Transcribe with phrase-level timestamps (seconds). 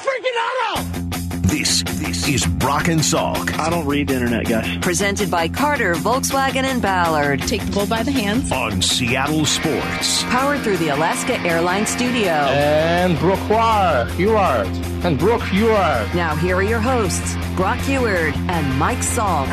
[0.00, 1.00] freaking auto!
[1.50, 3.58] This this is Brock and Salk.
[3.58, 4.78] I don't read the internet, guys.
[4.78, 7.42] Presented by Carter, Volkswagen, and Ballard.
[7.42, 8.52] Take the bull by the hands.
[8.52, 10.22] On Seattle Sports.
[10.24, 12.30] Powered through the Alaska Airlines Studio.
[12.30, 14.66] And Brooke Huard.
[15.04, 16.14] And Brooke Huard.
[16.14, 19.48] Now here are your hosts, Brock Huard and Mike Salk.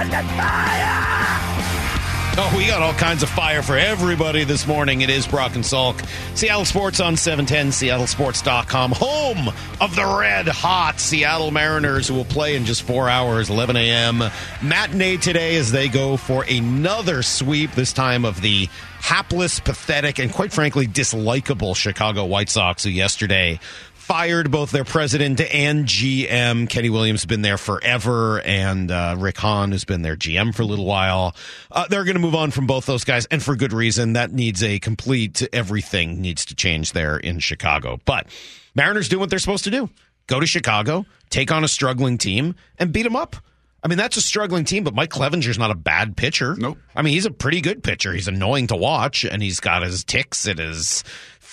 [2.39, 5.01] Oh, we got all kinds of fire for everybody this morning.
[5.01, 6.07] It is Brock and Salk.
[6.37, 9.47] Seattle Sports on 710, seattlesports.com, home
[9.81, 14.21] of the red hot Seattle Mariners who will play in just four hours, 11 a.m.
[14.61, 20.31] Matinee today as they go for another sweep, this time of the hapless, pathetic, and
[20.31, 23.59] quite frankly, dislikable Chicago White Sox, who yesterday
[24.07, 26.69] fired both their president and GM.
[26.69, 30.61] Kenny Williams has been there forever, and uh, Rick Hahn has been their GM for
[30.61, 31.35] a little while.
[31.69, 34.13] Uh, they're going to move on from both those guys, and for good reason.
[34.13, 37.99] That needs a complete everything needs to change there in Chicago.
[38.05, 38.27] But
[38.75, 39.89] Mariners do what they're supposed to do:
[40.27, 43.35] go to Chicago, take on a struggling team, and beat them up.
[43.83, 46.55] I mean, that's a struggling team, but Mike Clevinger's not a bad pitcher.
[46.57, 46.77] Nope.
[46.95, 48.11] I mean, he's a pretty good pitcher.
[48.11, 51.03] He's annoying to watch, and he's got his ticks and his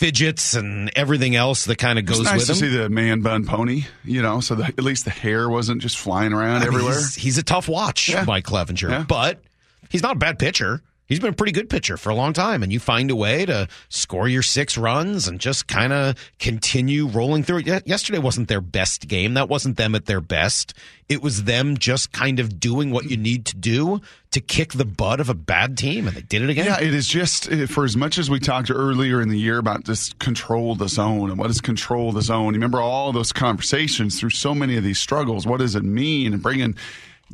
[0.04, 2.70] fidgets and everything else that kind of goes It's nice with to him.
[2.72, 5.96] see the man bun pony, you know, so the, at least the hair wasn't just
[5.98, 6.94] flying around I mean, everywhere.
[6.94, 8.24] He's, he's a tough watch, Yeah.
[8.24, 9.04] Mike Clevinger, Yeah.
[9.08, 9.40] but
[9.88, 10.82] he's not a bad pitcher.
[11.06, 13.44] He's been a pretty good pitcher for a long time, and you find a way
[13.44, 17.86] to score your six runs and just kind of continue rolling through it.
[17.86, 19.34] Yesterday wasn't their best game.
[19.34, 20.72] That wasn't them at their best.
[21.10, 24.86] It was them just kind of doing what you need to do to kick the
[24.86, 26.64] butt of a bad team, and they did it again.
[26.64, 29.58] Yeah, it is just uh, for as much as we talked earlier in the year
[29.58, 32.54] about just control the zone and what is control the zone.
[32.54, 35.46] You remember all those conversations through so many of these struggles.
[35.46, 36.32] What does it mean?
[36.32, 36.76] And bringing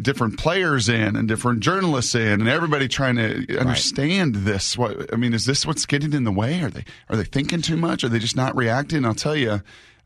[0.00, 4.76] different players in and different journalists in and everybody trying to understand this.
[4.78, 6.60] What I mean is this what's getting in the way?
[6.62, 8.04] Are they are they thinking too much?
[8.04, 9.04] Are they just not reacting?
[9.04, 9.62] I'll tell you.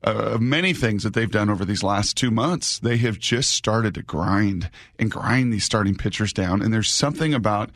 [0.06, 3.52] Uh, of many things that they've done over these last two months, they have just
[3.52, 4.68] started to grind
[4.98, 6.60] and grind these starting pitchers down.
[6.60, 7.70] And there's something about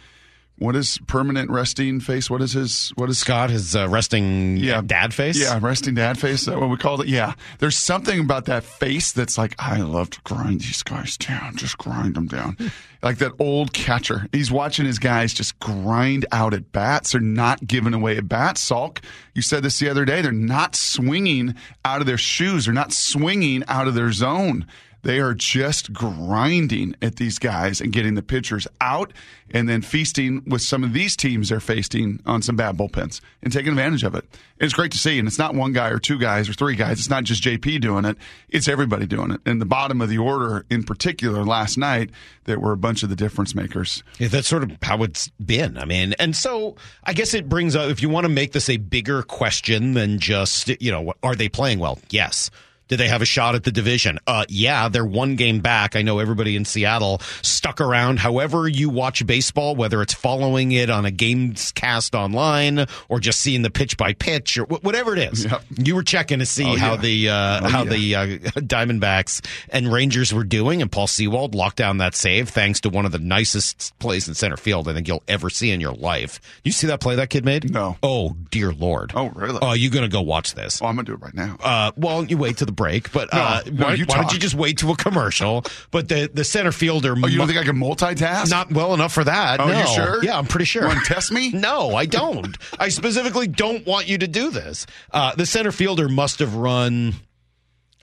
[0.58, 2.28] what is permanent resting face?
[2.28, 2.90] What is his?
[2.96, 4.80] What is Scott, his uh, resting Yeah.
[4.84, 5.40] dad face.
[5.40, 6.40] Yeah, resting dad face.
[6.40, 7.08] Is that what we called it?
[7.08, 7.34] Yeah.
[7.58, 11.56] There's something about that face that's like, I love to grind these guys down.
[11.56, 12.56] Just grind them down.
[13.02, 14.26] like that old catcher.
[14.32, 17.12] He's watching his guys just grind out at bats.
[17.12, 18.68] They're not giving away at bats.
[18.68, 18.98] Salk,
[19.34, 20.22] you said this the other day.
[20.22, 21.54] They're not swinging
[21.84, 22.64] out of their shoes.
[22.64, 24.66] They're not swinging out of their zone.
[25.02, 29.12] They are just grinding at these guys and getting the pitchers out
[29.50, 33.52] and then feasting with some of these teams they're facing on some bad bullpens and
[33.52, 34.24] taking advantage of it.
[34.58, 35.18] It's great to see.
[35.18, 36.98] And it's not one guy or two guys or three guys.
[36.98, 38.16] It's not just JP doing it.
[38.48, 39.40] It's everybody doing it.
[39.46, 42.10] And the bottom of the order in particular last night,
[42.44, 44.02] there were a bunch of the difference makers.
[44.18, 45.78] Yeah, that's sort of how it's been.
[45.78, 48.68] I mean, and so I guess it brings up if you want to make this
[48.68, 51.98] a bigger question than just, you know, are they playing well?
[52.10, 52.50] Yes.
[52.88, 54.18] Do they have a shot at the division?
[54.26, 55.94] Uh, yeah, they're one game back.
[55.96, 58.18] I know everybody in Seattle stuck around.
[58.18, 63.40] However, you watch baseball, whether it's following it on a games cast online or just
[63.40, 65.62] seeing the pitch by pitch or wh- whatever it is, Yep.
[65.84, 67.00] you were checking to see Oh, how yeah.
[67.00, 67.90] the uh, Oh, how yeah.
[67.90, 68.26] the uh,
[68.60, 73.04] Diamondbacks and Rangers were doing, and Paul Sewald locked down that save thanks to one
[73.06, 76.40] of the nicest plays in center field I think you'll ever see in your life.
[76.64, 77.70] You see that play that kid made?
[77.72, 77.96] No.
[78.02, 79.12] Oh dear lord.
[79.14, 79.58] Oh, really?
[79.60, 80.80] Oh, you gonna go watch this?
[80.80, 81.56] Oh, I'm going to do it right now.
[81.62, 84.32] Uh, well, you wait to the break, but uh, No, no, why, you why don't
[84.32, 85.64] you just wait to a commercial?
[85.90, 88.48] But the the center fielder, oh, you don't think I can multitask?
[88.50, 89.60] not well enough for that.
[89.60, 89.80] Oh, no.
[89.80, 90.24] you sure?
[90.24, 90.82] Yeah, I'm pretty sure.
[90.84, 91.52] You want to test me?
[91.58, 92.56] No, I don't.
[92.78, 94.86] I specifically don't want you to do this.
[95.10, 97.14] Uh, the center fielder must have run.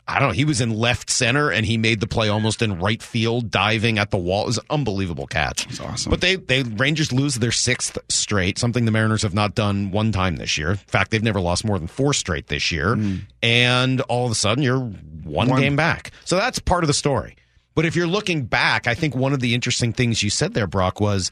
[0.07, 0.33] I don't know.
[0.33, 3.97] He was in left center and he made the play almost in right field, diving
[3.97, 4.43] at the wall.
[4.43, 5.65] It was an unbelievable catch.
[5.65, 6.11] That's awesome.
[6.11, 10.11] But they, they Rangers lose their sixth straight, something the Mariners have not done one
[10.11, 10.71] time this year.
[10.71, 12.95] In fact, they've never lost more than four straight this year.
[12.95, 13.15] Hmm.
[13.41, 15.59] And all of a sudden, you're one, One.
[15.59, 16.11] game back.
[16.23, 17.35] So that's part of the story.
[17.73, 20.67] But if you're looking back, I think one of the interesting things you said there,
[20.67, 21.31] Brock, was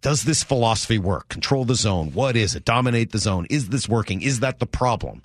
[0.00, 1.28] does this philosophy work?
[1.28, 2.10] Control the zone.
[2.12, 2.64] What is it?
[2.64, 3.46] Dominate the zone.
[3.50, 4.22] Is this working?
[4.22, 5.22] Is that the problem?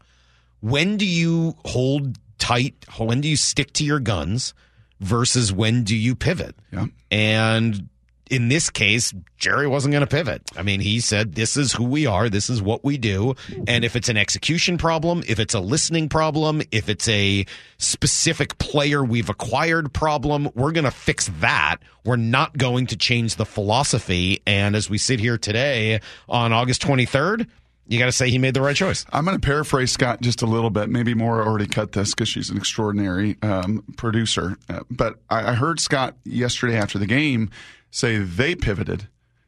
[0.62, 2.86] When do you hold tight?
[2.98, 4.53] When do you stick to your guns
[5.00, 6.56] versus when do you pivot?
[6.72, 6.88] Yeah.
[7.12, 7.90] And
[8.30, 10.44] in this case, Jerry wasn't going to pivot.
[10.56, 12.30] I mean, he said, this is who we are.
[12.30, 13.36] This is what we do.
[13.68, 17.46] And if it's an execution problem, if it's a listening problem, if it's a
[17.78, 21.78] specific player we've acquired problem, we're going to fix that.
[22.06, 24.42] We're not going to change the philosophy.
[24.46, 27.47] And as we sit here today on August 23rd,
[27.90, 29.06] you got to say he made the right choice.
[29.12, 30.90] I'm going to paraphrase Scott just a little bit.
[30.90, 34.58] Maybe Maura already cut this because she's an extraordinary um, producer.
[34.70, 37.50] Uh, but I, I heard Scott yesterday after the game
[37.91, 39.08] say they pivoted.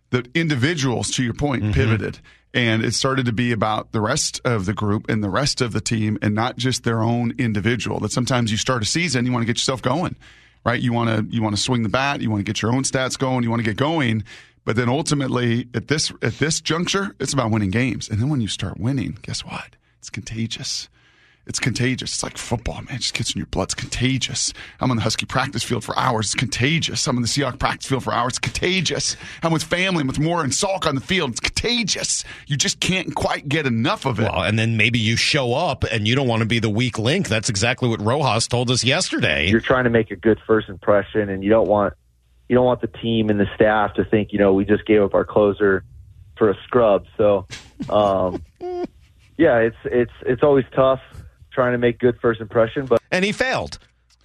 [0.09, 2.19] the individuals, to your point, pivoted.
[2.53, 5.71] And it started to be about the rest of the group and the rest of
[5.71, 7.99] the team and not just their own individual.
[8.01, 10.17] That sometimes you start a season, you want to get yourself going,
[10.65, 10.81] right?
[10.81, 12.83] You want to you want to swing the bat, you want to get your own
[12.83, 14.25] stats going, you want to get going.
[14.63, 18.09] But then ultimately at this at this juncture, it's about winning games.
[18.09, 19.75] And then when you start winning, guess what?
[19.99, 20.89] It's contagious.
[21.47, 22.13] It's contagious.
[22.13, 22.95] It's like football, man.
[22.95, 23.63] It just gets in your blood.
[23.65, 24.53] It's contagious.
[24.79, 26.27] I'm on the Husky practice field for hours.
[26.27, 27.07] It's contagious.
[27.07, 28.33] I'm on the Seahawks practice field for hours.
[28.33, 29.17] It's contagious.
[29.41, 31.31] I'm with family, I'm with Moore and Salk on the field.
[31.31, 32.23] It's contagious.
[32.45, 34.31] You just can't quite get enough of it.
[34.31, 36.99] Well, and then maybe you show up and you don't want to be the weak
[36.99, 37.27] link.
[37.27, 39.49] That's exactly what Rojas told us yesterday.
[39.49, 41.95] you're trying to make a good first impression, and you don't want
[42.51, 45.01] you don't want the team and the staff to think you know we just gave
[45.01, 45.85] up our closer
[46.37, 47.05] for a scrub.
[47.15, 47.47] So,
[47.89, 48.43] um,
[49.37, 50.99] yeah, it's it's it's always tough
[51.53, 53.79] trying to make good first impression, but and he failed.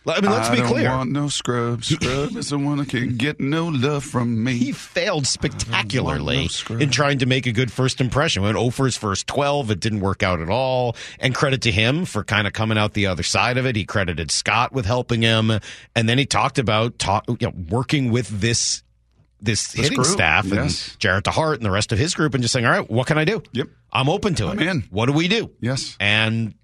[0.06, 0.90] I mean, let's I be don't clear.
[0.90, 1.84] want no scrub.
[1.84, 4.56] Scrub is the one that can get no love from me.
[4.56, 8.42] He failed spectacularly no in trying to make a good first impression.
[8.42, 9.72] Went 0 for his first 12.
[9.72, 10.96] It didn't work out at all.
[11.18, 13.74] And credit to him for kind of coming out the other side of it.
[13.74, 15.50] He credited Scott with helping him.
[15.94, 18.82] And then he talked about talk, you know, working with this
[19.40, 20.54] this, hitting group, staff yes.
[20.54, 23.06] and Jarret DeHart and the rest of his group and just saying, all right, what
[23.06, 23.42] can I do?
[23.52, 23.68] Yep.
[23.92, 24.66] I'm open to I'm it.
[24.66, 24.84] in.
[24.90, 25.50] What do we do?
[25.60, 25.96] Yes.
[26.00, 26.54] And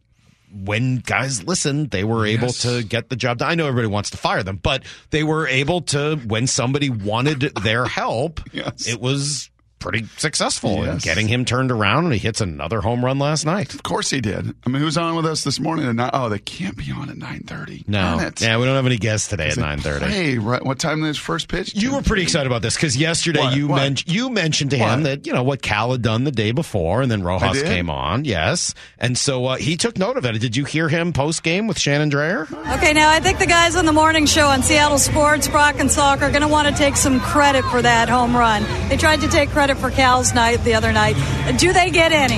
[0.52, 2.62] when guys listened, they were able Yes.
[2.62, 3.50] to get the job done.
[3.50, 7.40] I know everybody wants to fire them, but they were able to, when somebody wanted
[7.62, 8.86] their help, Yes.
[8.86, 9.48] it was
[9.82, 13.74] pretty successful in getting him turned around, and he hits another home run last night.
[13.74, 14.54] Of course he did.
[14.64, 15.86] I mean, who's on with us this morning?
[15.86, 17.84] At nine, oh, they can't be on at nine thirty.
[17.86, 20.06] No, yeah, we don't have any guests today at nine thirty.
[20.06, 20.64] Hey, right.
[20.64, 21.74] What time is first pitch?
[21.74, 23.56] You were pretty excited about this because yesterday What?
[23.56, 26.52] you mentioned you mentioned to him that you know what Cal had done the day
[26.52, 30.38] before, and then Rojas came on, yes, and so uh, he took note of it.
[30.40, 32.42] Did you hear him post game with Shannon Drayer?
[32.76, 35.90] Okay, now I think the guys on the morning show on Seattle Sports, Brock and
[35.90, 38.62] Salk, are going to want to take some credit for that home run.
[38.88, 41.16] They tried to take credit for Cal's night the other night.
[41.58, 42.36] Do they get any?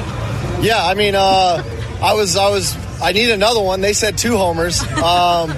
[0.64, 1.62] Yeah, I mean, uh,
[2.02, 3.80] I was, I was, I need another one.
[3.80, 5.48] They said two homers, um,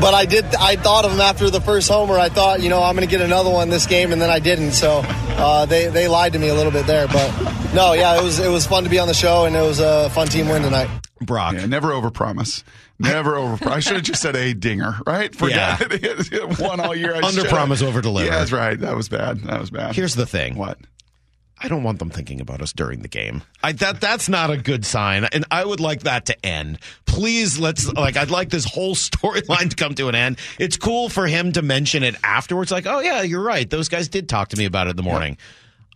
[0.00, 0.44] but I did.
[0.54, 2.18] I thought of them after the first homer.
[2.18, 4.38] I thought, you know, I'm going to get another one this game, and then I
[4.38, 4.72] didn't.
[4.72, 7.06] So uh, they they lied to me a little bit there.
[7.06, 7.30] But
[7.74, 9.80] no, yeah, it was it was fun to be on the show, and it was
[9.80, 10.88] a fun team win tonight.
[11.20, 11.54] Brock.
[11.54, 12.62] Yeah, never overpromise.
[12.98, 13.68] Never over.
[13.68, 15.34] I should have just said a dinger, right?
[15.42, 15.76] Yeah.
[15.80, 16.58] it.
[16.58, 17.14] One all year.
[17.14, 18.26] I Under promise, over deliver.
[18.26, 18.78] Yeah, that's right.
[18.78, 19.40] That was bad.
[19.42, 19.94] That was bad.
[19.94, 20.56] Here's the thing.
[20.56, 20.78] what?
[21.58, 23.42] I don't want them thinking about us during the game.
[23.62, 26.78] I that that's not a good sign, and I would like that to end.
[27.06, 30.38] Please, let's like I'd like this whole storyline to come to an end.
[30.58, 33.68] It's cool for him to mention it afterwards, like, oh yeah, you're right.
[33.68, 35.38] Those guys did talk to me about it in the morning.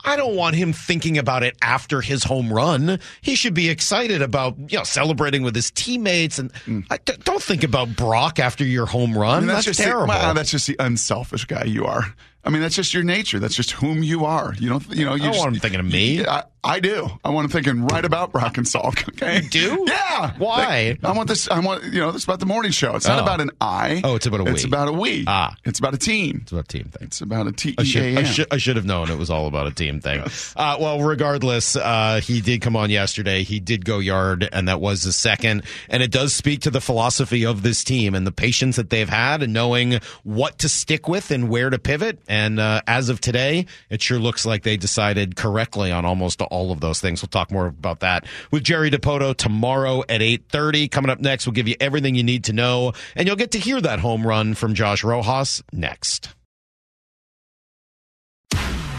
[0.05, 2.99] I don't want him thinking about it after his home run.
[3.21, 6.53] He should be excited about you know celebrating with his teammates, and
[6.91, 9.31] I, d- don't think about Brock after your home run.
[9.31, 9.37] Mm.
[9.37, 10.07] I mean, that's just terrible.
[10.07, 12.15] The, wow, that's just the unselfish guy you are.
[12.43, 13.39] I mean, that's just your nature.
[13.39, 14.55] That's just whom you are.
[14.59, 14.89] You don't.
[14.95, 15.15] You know.
[15.15, 16.25] You I don't just, want him thinking of me.
[16.25, 17.09] I, I do.
[17.25, 19.09] I want him thinking right about Brock and Salk.
[19.21, 19.43] Okay.
[19.43, 19.85] You do?
[19.89, 20.33] Yeah.
[20.39, 20.97] Why?
[21.03, 21.49] Like, I want this.
[21.49, 21.85] I want.
[21.85, 22.11] You know.
[22.13, 22.95] This is about the morning show.
[22.97, 23.23] It's not Oh.
[23.23, 24.01] about an I.
[24.05, 24.51] Oh, it's about a we.
[24.53, 25.25] It's about a we.
[25.27, 25.55] Ah.
[25.65, 26.41] It's about a team.
[26.43, 27.07] It's about a team thing.
[27.07, 28.25] It's about a T I E should, A I, M.
[28.25, 30.23] should, I should have known it was all about a team thing.
[30.57, 33.43] Uh, well, regardless, uh, he did come on yesterday.
[33.43, 35.65] He did go yard, and that was the second.
[35.89, 39.09] And it does speak to the philosophy of this team and the patience that they've
[39.09, 42.21] had and knowing what to stick with and where to pivot.
[42.29, 46.73] And uh, as of today, it sure looks like they decided correctly on almost all
[46.73, 47.23] of those things.
[47.23, 50.91] We'll talk more about that with Jerry Dipoto tomorrow at 8.30.
[50.91, 53.59] Coming up next, we'll give you everything you need to know, and you'll get to
[53.59, 56.35] hear that home run from Josh Rojas next.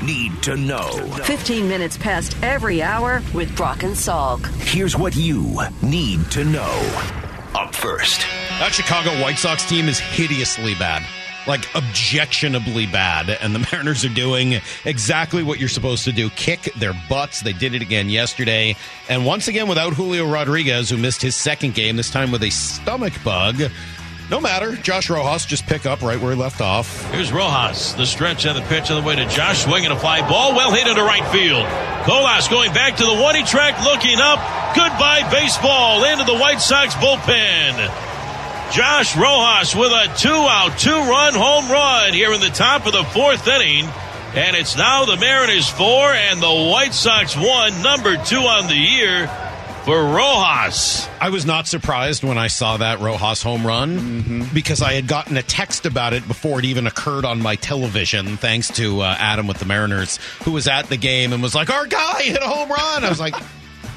[0.03, 0.89] Need to know.
[1.25, 4.43] 15 minutes past every hour with Brock and Salk.
[4.63, 7.11] Here's what you need to know.
[7.53, 8.21] Up first.
[8.57, 11.03] That Chicago White Sox team is hideously bad.
[11.47, 13.29] Like objectionably bad.
[13.29, 17.41] And the Mariners are doing exactly what you're supposed to do kick their butts.
[17.41, 18.75] They did it again yesterday.
[19.09, 22.49] And once again, without Julio Rodriguez, who missed his second game, this time with a
[22.49, 23.61] stomach bug.
[24.29, 24.77] No matter.
[24.77, 27.11] Josh Rojas just pick up right where he left off.
[27.11, 27.93] Here's Rojas.
[27.95, 29.65] The stretch of the pitch on the way to Josh.
[29.65, 30.55] Swinging a fly ball.
[30.55, 31.67] Well hit into right field.
[32.05, 34.39] Colas going back to the one track, looking up.
[34.73, 36.05] Goodbye, baseball.
[36.05, 38.10] Into the White Sox bullpen.
[38.71, 42.93] Josh Rojas with a two out, two run home run here in the top of
[42.93, 43.85] the fourth inning.
[44.33, 48.75] And it's now the Mariners four and the White Sox one, number two on the
[48.75, 49.27] year
[49.83, 51.05] for Rojas.
[51.19, 55.35] I was not surprised when I saw that Rojas home run because I had gotten
[55.35, 59.47] a text about it before it even occurred on my television, thanks to uh, Adam
[59.47, 62.47] with the Mariners, who was at the game and was like, Our guy hit a
[62.47, 63.03] home run.
[63.03, 63.35] I was like,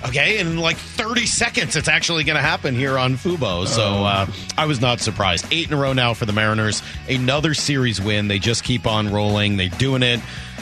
[0.06, 3.66] Okay, in like 30 seconds, it's actually going to happen here on Fubo.
[3.66, 4.04] So Oh.
[4.04, 4.26] uh,
[4.58, 5.46] I was not surprised.
[5.50, 6.82] Eight in a row now for the Mariners.
[7.08, 8.28] Another series win.
[8.28, 9.56] They just keep on rolling.
[9.56, 10.20] They're doing it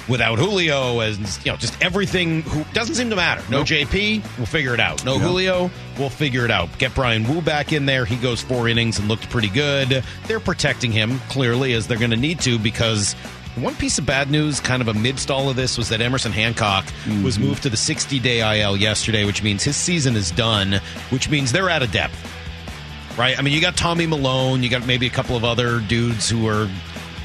[0.08, 2.42] without Julio, and you know, just everything.
[2.42, 3.42] Who doesn't seem to matter.
[3.50, 3.66] No Nope.
[3.68, 5.04] JP, we'll figure it out.
[5.04, 5.22] No Yep.
[5.22, 6.76] Julio, we'll figure it out.
[6.78, 8.04] Get Bryan Woo back in there.
[8.04, 10.04] He goes four innings and looked pretty good.
[10.28, 13.16] They're protecting him clearly as they're going to need to because.
[13.56, 16.86] One piece of bad news, kind of amidst all of this, was that Emerson Hancock
[17.22, 20.80] was moved to the 60 day IL yesterday, which means his season is done,
[21.10, 22.16] which means they're out of depth.
[23.18, 23.38] Right?
[23.38, 26.48] I mean, you got Tommy Milone, you got maybe a couple of other dudes who
[26.48, 26.66] are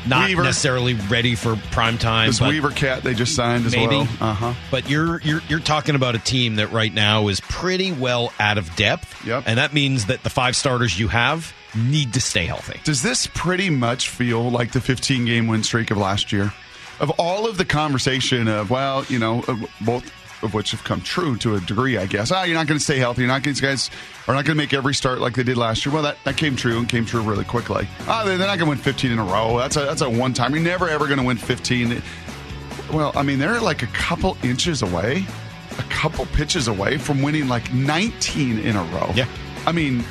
[0.05, 0.43] not Weaver.
[0.43, 2.27] necessarily ready for prime time.
[2.27, 3.95] This Weaver cat they just signed as maybe.
[3.95, 4.07] well.
[4.19, 4.53] Uh huh.
[4.69, 8.57] But you're you're you're talking about a team that right now is pretty well out
[8.57, 9.25] of depth.
[9.25, 9.43] Yep.
[9.47, 12.79] And that means that the five starters you have need to stay healthy.
[12.83, 16.53] Does this pretty much feel like the 15 game win streak of last year?
[16.99, 19.43] Of all of the conversation of, well, you know,
[19.81, 20.11] both
[20.43, 22.31] of which have come true to a degree, I guess.
[22.31, 23.21] Ah, you're not going to stay healthy.
[23.21, 23.89] You're not these guys
[24.27, 25.93] are not going to make every start like they did last year.
[25.93, 27.87] Well, that, that came true and came true really quickly.
[28.07, 29.57] Ah, they're they're not going to win 15 in a row.
[29.57, 30.53] That's a that's a one time.
[30.53, 32.01] You're never ever going to win 15.
[32.93, 35.25] Well, I mean, they're like a couple inches away,
[35.77, 39.11] a couple pitches away from winning like 19 in a row.
[39.13, 39.27] Yeah.
[39.65, 40.03] I mean,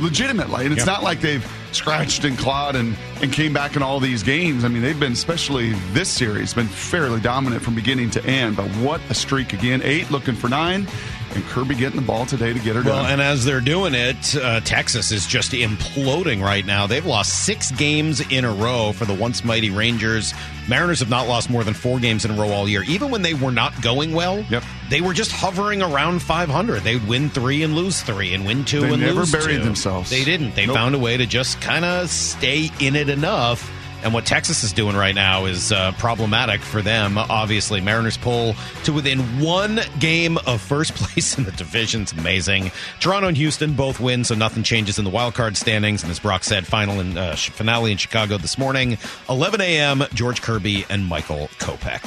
[0.00, 0.64] legitimately.
[0.64, 0.92] And it's Yeah.
[0.92, 4.64] not like they've scratched and clawed and, and came back in all these games.
[4.64, 8.56] I mean, they've been, especially this series, been fairly dominant from beginning to end.
[8.56, 9.80] But what a streak again.
[9.84, 10.86] Eight looking for nine.
[11.34, 13.12] And Kirby getting the ball today to get her Well, done.
[13.12, 16.86] and as they're doing it, uh, Texas is just imploding right now.
[16.86, 20.32] They've lost six games in a row for the once mighty Rangers.
[20.68, 22.82] Mariners have not lost more than four games in a row all year.
[22.84, 24.64] Even when they were not going well, Yep.
[24.90, 26.82] they were just hovering around 500.
[26.82, 30.10] They'd win three and lose three, and win two They and never buried themselves.
[30.10, 30.54] They didn't.
[30.56, 30.76] They Nope.
[30.76, 33.70] found a way to just kind of stay in it enough.
[34.02, 37.18] And what Texas is doing right now is uh, problematic for them.
[37.18, 42.02] Obviously, Mariners pull to within one game of first place in the division.
[42.02, 42.70] It's amazing.
[43.00, 46.02] Toronto and Houston both win, so nothing changes in the wild card standings.
[46.02, 50.04] And as Brock said, final and uh, finale in Chicago this morning, 11 a.m.
[50.14, 52.04] George Kirby and Michael Kopech.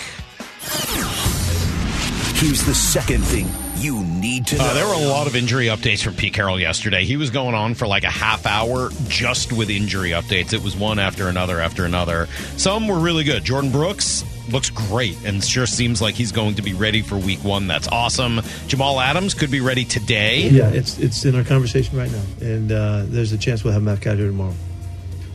[2.39, 3.47] Here's the second thing
[3.81, 4.65] you need to know.
[4.65, 7.03] Uh, there were a lot of injury updates from Pete Carroll yesterday.
[7.03, 10.53] He was going on for like a half hour just with injury updates.
[10.53, 12.27] It was one after another after another.
[12.57, 13.43] Some were really good.
[13.43, 17.43] Jordyn Brooks looks great and sure seems like he's going to be ready for week
[17.43, 17.67] one.
[17.67, 18.41] That's awesome.
[18.67, 20.49] Jamal Adams could be ready today.
[20.49, 23.83] Yeah, it's it's in our conversation right now, and uh, there's a chance we'll have
[23.83, 24.53] Matt out here tomorrow.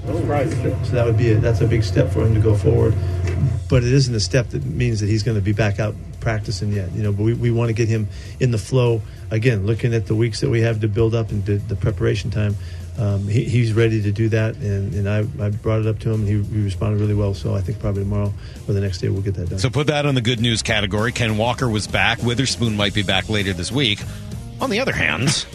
[0.06, 2.94] So that would be a, that's a big step for him to go forward,
[3.68, 5.96] but it isn't a step that means that he's going to be back out
[6.26, 6.90] practicing yet.
[6.90, 8.09] You know, but we, we want to get him
[8.40, 9.64] in the flow again.
[9.64, 12.56] Looking at the weeks that we have to build up and the, preparation time,
[12.99, 16.11] um, he, he's ready to do that, and, and I, I brought it up to
[16.11, 17.33] him, and he, he responded really well.
[17.33, 18.35] So I think probably tomorrow
[18.66, 19.61] or the next day we'll get that done.
[19.61, 21.12] So put that on the good news category.
[21.12, 22.21] Ken Walker was back.
[22.25, 24.00] Witherspoon might be back later this week.
[24.61, 25.47] On the other hand,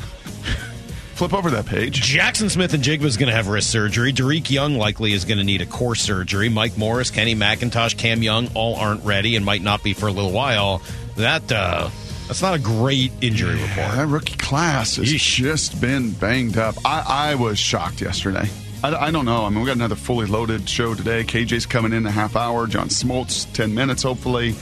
[1.22, 2.02] Flip over that page.
[2.02, 4.12] Jaxon Smith-Njigba is going to have wrist surgery.
[4.12, 6.50] Derek Young likely is going to need a core surgery.
[6.50, 10.12] Mike Morris, Kenny McIntosh, Cam Young all aren't ready and might not be for a
[10.12, 10.82] little while.
[11.18, 11.92] That uh,
[12.28, 13.96] that's not a great injury Yeah, report.
[13.98, 15.36] that rookie class has Yeesh.
[15.36, 16.74] just been banged up.
[16.84, 18.50] I, I was shocked yesterday.
[18.84, 19.46] I, I don't know.
[19.46, 21.24] I mean, we got another fully loaded show today.
[21.24, 22.66] KJ's coming in a half hour.
[22.66, 24.56] John Smoltz, 10 minutes, hopefully.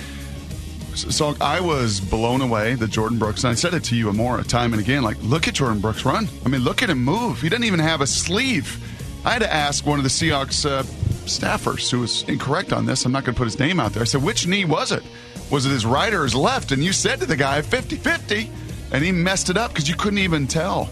[0.96, 4.13] So, I was blown away that Jordyn Brooks, and I said it to you a
[4.13, 6.27] more time and again, like, look at Jordyn Brooks run.
[6.46, 7.41] I mean, look at him move.
[7.41, 8.77] He didn't even have a sleeve.
[9.25, 10.84] I had to ask one of the Seahawks uh,
[11.25, 13.05] staffers who was incorrect on this.
[13.05, 14.01] I'm not going to put his name out there.
[14.01, 15.03] I said, which knee was it?
[15.51, 16.72] Was it his right or his left?
[16.72, 18.50] And you said to the guy, 50 50.
[18.91, 20.89] And he messed it up because you couldn't even tell.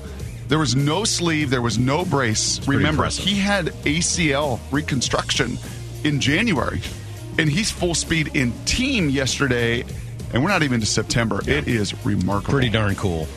[0.47, 2.65] There was no sleeve, there was no brace.
[2.67, 3.25] Remember, impressive.
[3.25, 5.57] he had ACL reconstruction
[6.03, 6.81] in January,
[7.37, 9.83] and he's full speed in team yesterday.
[10.33, 11.39] And we're not even to September.
[11.47, 12.51] It is remarkable.
[12.51, 13.27] Pretty darn cool.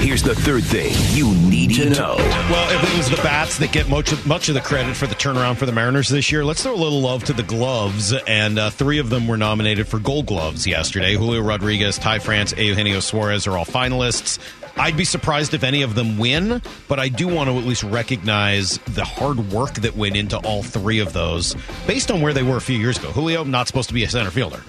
[0.00, 2.16] Here's the third thing you need to know.
[2.16, 5.06] Well, if it was the bats that get much of, much of the credit for
[5.06, 8.14] the turnaround for the Mariners this year, let's throw a little love to the gloves.
[8.26, 11.16] And uh, three of them were nominated for Gold Gloves yesterday.
[11.16, 14.38] Julio Rodriguez, Ty France, Eugenio Suarez are all finalists.
[14.80, 17.82] I'd be surprised if any of them win, but I do want to at least
[17.84, 21.54] recognize the hard work that went into all three of those
[21.86, 23.10] based on where they were a few years ago.
[23.12, 24.62] Julio, not supposed to be a center fielder.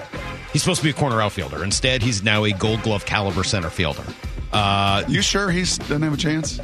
[0.51, 1.63] He's supposed to be a corner outfielder.
[1.63, 4.03] Instead, he's now a gold glove caliber center fielder.
[4.51, 6.60] Uh, You sure he doesn't have a chance?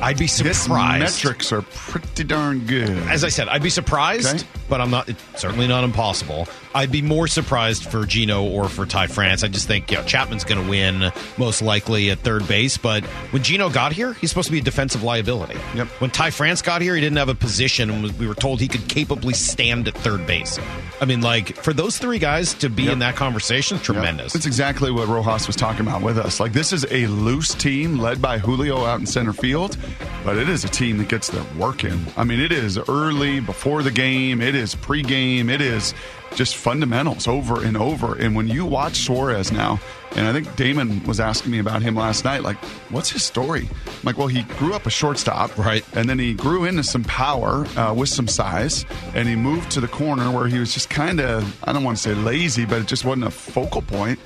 [0.00, 1.22] I'd be His surprised.
[1.24, 2.88] metrics are pretty darn good.
[3.08, 4.36] As I said, I'd be surprised.
[4.36, 4.46] Okay.
[4.68, 5.08] But I'm not.
[5.08, 6.46] It's certainly not impossible.
[6.74, 9.42] I'd be more surprised for Gino or for Ty France.
[9.42, 12.76] I just think you know, Chapman's going to win most likely at third base.
[12.76, 15.58] But when Gino got here, he's supposed to be a defensive liability.
[15.74, 15.88] Yep.
[16.00, 18.68] When Ty France got here, he didn't have a position, and we were told he
[18.68, 20.58] could capably stand at third base.
[21.00, 22.92] I mean, like for those three guys to be Yep.
[22.92, 24.32] in that conversation, tremendous.
[24.32, 26.38] That's exactly what Rojas was talking about with us.
[26.40, 29.76] Like, this is a loose team led by Julio out in center field,
[30.24, 31.98] but it is a team that gets their work in.
[32.16, 35.94] I mean, it is early before the game, it is pregame, it is
[36.34, 38.16] just fundamentals over and over.
[38.16, 39.80] And when you watch Suarez now,
[40.16, 42.56] and I think Damon was asking me about him last night, like,
[42.90, 43.68] what's his story?
[43.86, 45.84] I'm like, well, he grew up a shortstop, Right.
[45.94, 49.80] And then he grew into some power uh, with some size, and he moved to
[49.80, 52.80] the corner where he was just kind of, I don't want to say lazy, but
[52.80, 54.18] it just wasn't a focal point,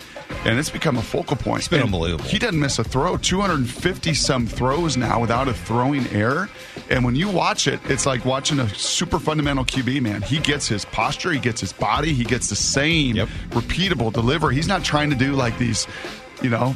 [0.44, 1.58] and it's become a focal point.
[1.60, 2.24] It's been unbelievable.
[2.24, 3.16] He doesn't miss a throw.
[3.16, 6.48] 250 some throws now without a throwing error.
[6.90, 10.22] And when you watch it, it's like watching a super fundamental QB, man.
[10.22, 13.28] He gets his posture, he gets his body, he gets the same Yep.
[13.50, 14.54] repeatable delivery.
[14.54, 15.86] He's not trying to do like these,
[16.42, 16.74] you know,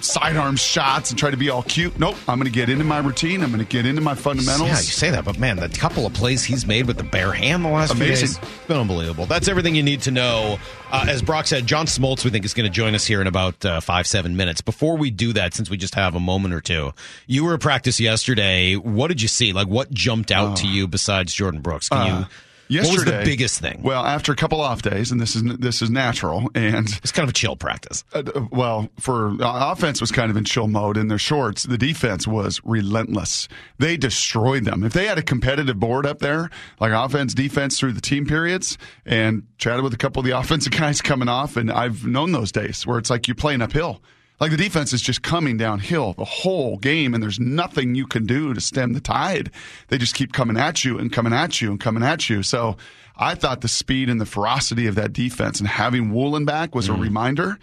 [0.00, 1.98] sidearm shots and try to be all cute.
[1.98, 2.14] Nope.
[2.28, 3.42] I'm going to get into my routine.
[3.42, 4.68] I'm going to get into my fundamentals.
[4.68, 7.32] Yeah, you say that, but man, the couple of plays he's made with the bare
[7.32, 8.16] hand the last Amazing.
[8.16, 9.24] few days, it's been unbelievable.
[9.24, 10.58] That's everything you need to know.
[10.92, 13.26] Uh, as Brock said, John Smoltz, we think, is going to join us here in
[13.26, 14.60] about uh, five, seven minutes.
[14.60, 16.92] Before we do that, since we just have a moment or two,
[17.26, 18.74] you were at practice yesterday.
[18.76, 19.54] What did you see?
[19.54, 21.88] Like, what jumped out to you besides Jordyn Brooks?
[21.88, 22.26] Can you?
[22.70, 23.80] What was the biggest thing?
[23.82, 27.24] Well, after a couple off days, and this is this is natural, and It's kind
[27.24, 28.04] of a chill practice.
[28.12, 31.64] uh, well, for uh, offense was kind of in chill mode in their shorts.
[31.64, 33.48] The defense was relentless.
[33.78, 34.84] They destroyed them.
[34.84, 38.78] If they had a competitive board up there, like offense, defense through the team periods,
[39.04, 42.52] and chatted with a couple of the offensive guys coming off, and I've known those
[42.52, 44.02] days where it's like you're playing uphill.
[44.40, 48.26] Like the defense is just coming downhill the whole game, and there's nothing you can
[48.26, 49.50] do to stem the tide.
[49.88, 52.42] They just keep coming at you and coming at you and coming at you.
[52.42, 52.76] So
[53.16, 56.88] I thought the speed and the ferocity of that defense and having Woolen back was
[56.88, 57.58] a reminder.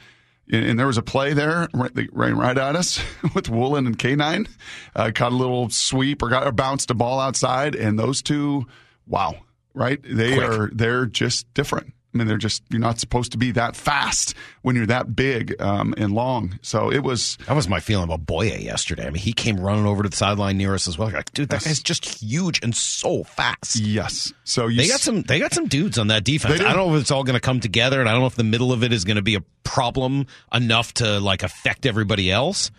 [0.51, 3.01] And, there was a play there right, right, right at us
[3.35, 4.49] with Woolen and K9.
[4.95, 8.65] Uh, caught a little sweep or got or bounced a ball outside, and those two,
[9.07, 9.35] wow,
[9.73, 9.99] right?
[10.03, 10.49] They Quick.
[10.49, 11.93] are they're just different.
[12.13, 15.55] I mean, they're just you're not supposed to be that fast when you're that big
[15.61, 16.59] um, and long.
[16.61, 19.03] So it was That was my feeling about Boye yesterday.
[19.07, 21.09] I mean, he came running over to the sideline near us as well.
[21.09, 23.77] You're like, dude, that guy's just huge and so fast.
[23.77, 24.33] yes.
[24.43, 25.21] So you They got s- some.
[25.21, 26.59] They got some dudes on that defense.
[26.59, 28.35] I don't know if it's all going to come together, and I don't know if
[28.35, 32.29] the middle of it is going to be a problem enough to like affect everybody
[32.29, 32.71] else.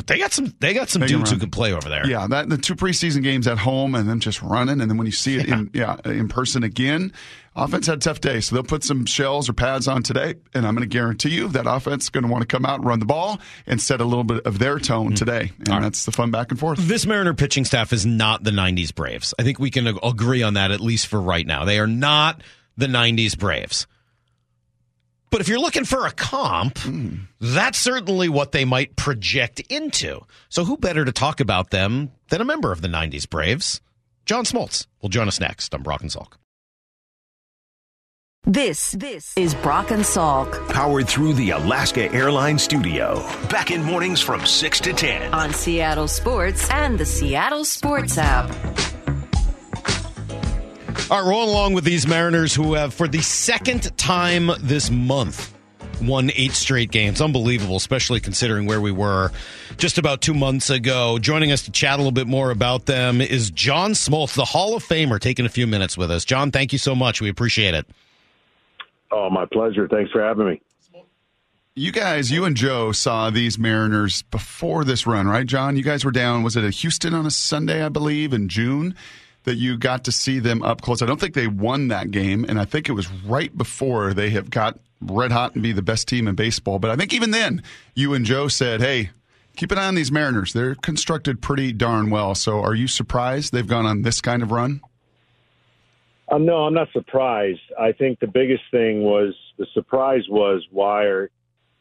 [0.00, 0.54] But they got some.
[0.60, 2.06] They got some They dudes who can play over there.
[2.06, 5.06] Yeah, that the two preseason games at home and them just running, and then when
[5.06, 7.12] you see it in yeah in person again,
[7.54, 10.66] offense had a tough day, so they'll put some shells or pads on today, and
[10.66, 12.86] I'm going to guarantee you that offense is going to want to come out and
[12.86, 15.16] run the ball and set a little bit of their tone mm-hmm.
[15.16, 16.78] today, and that's the fun back and forth.
[16.78, 19.34] This Mariner pitching staff is not the '90s Braves.
[19.38, 21.66] I think we can agree on that at least for right now.
[21.66, 22.42] They are not
[22.78, 23.86] the '90s Braves.
[25.30, 26.78] But if you're looking for a comp,
[27.40, 30.20] that's certainly what they might project into.
[30.48, 33.80] So who better to talk about them than a member of the '90s Braves?
[34.26, 36.34] John Smoltz will join us next on Brock and Salk.
[38.44, 43.16] This, this is Brock and Salk Powered through the Alaska Airlines studio.
[43.50, 45.34] Back in mornings from 6 to 10.
[45.34, 48.50] on Seattle Sports and the Seattle Sports app.
[51.08, 55.54] All right, rolling along with these Mariners who have, for the second time this month,
[56.02, 57.20] won eight straight games.
[57.20, 59.30] Unbelievable, especially considering where we were
[59.76, 61.18] just about two months ago.
[61.18, 64.76] Joining us to chat a little bit more about them is John Smoltz, the Hall
[64.76, 66.24] of Famer, taking a few minutes with us.
[66.24, 67.20] John, thank you so much.
[67.20, 67.86] We appreciate it.
[69.10, 69.88] Oh, my pleasure.
[69.88, 70.62] Thanks for having me.
[71.74, 75.76] You guys, you and Joe saw these Mariners before this run, right, John?
[75.76, 76.42] You guys were down.
[76.42, 78.94] Was it at Houston on a Sunday, I believe, in June?
[79.44, 81.00] That you got to see them up close.
[81.00, 84.30] I don't think they won that game, and I think it was right before they
[84.30, 86.78] have got red hot and be the best team in baseball.
[86.78, 87.62] But I think even then,
[87.94, 89.10] you and Joe said, "Hey,
[89.56, 90.52] keep an eye on these Mariners.
[90.52, 94.50] They're constructed pretty darn well." So, are you surprised they've gone on this kind of
[94.50, 94.82] run?
[96.30, 97.60] Um, no, I'm not surprised.
[97.78, 101.30] I think the biggest thing was the surprise was why are,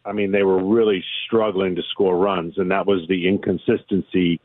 [0.06, 4.39] I mean, they were really struggling to score runs, and that was the inconsistency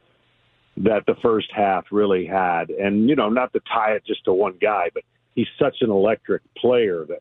[0.79, 2.71] that the first half really had.
[2.71, 5.91] And, you know, not to tie it just to one guy, but he's such an
[5.91, 7.21] electric player that,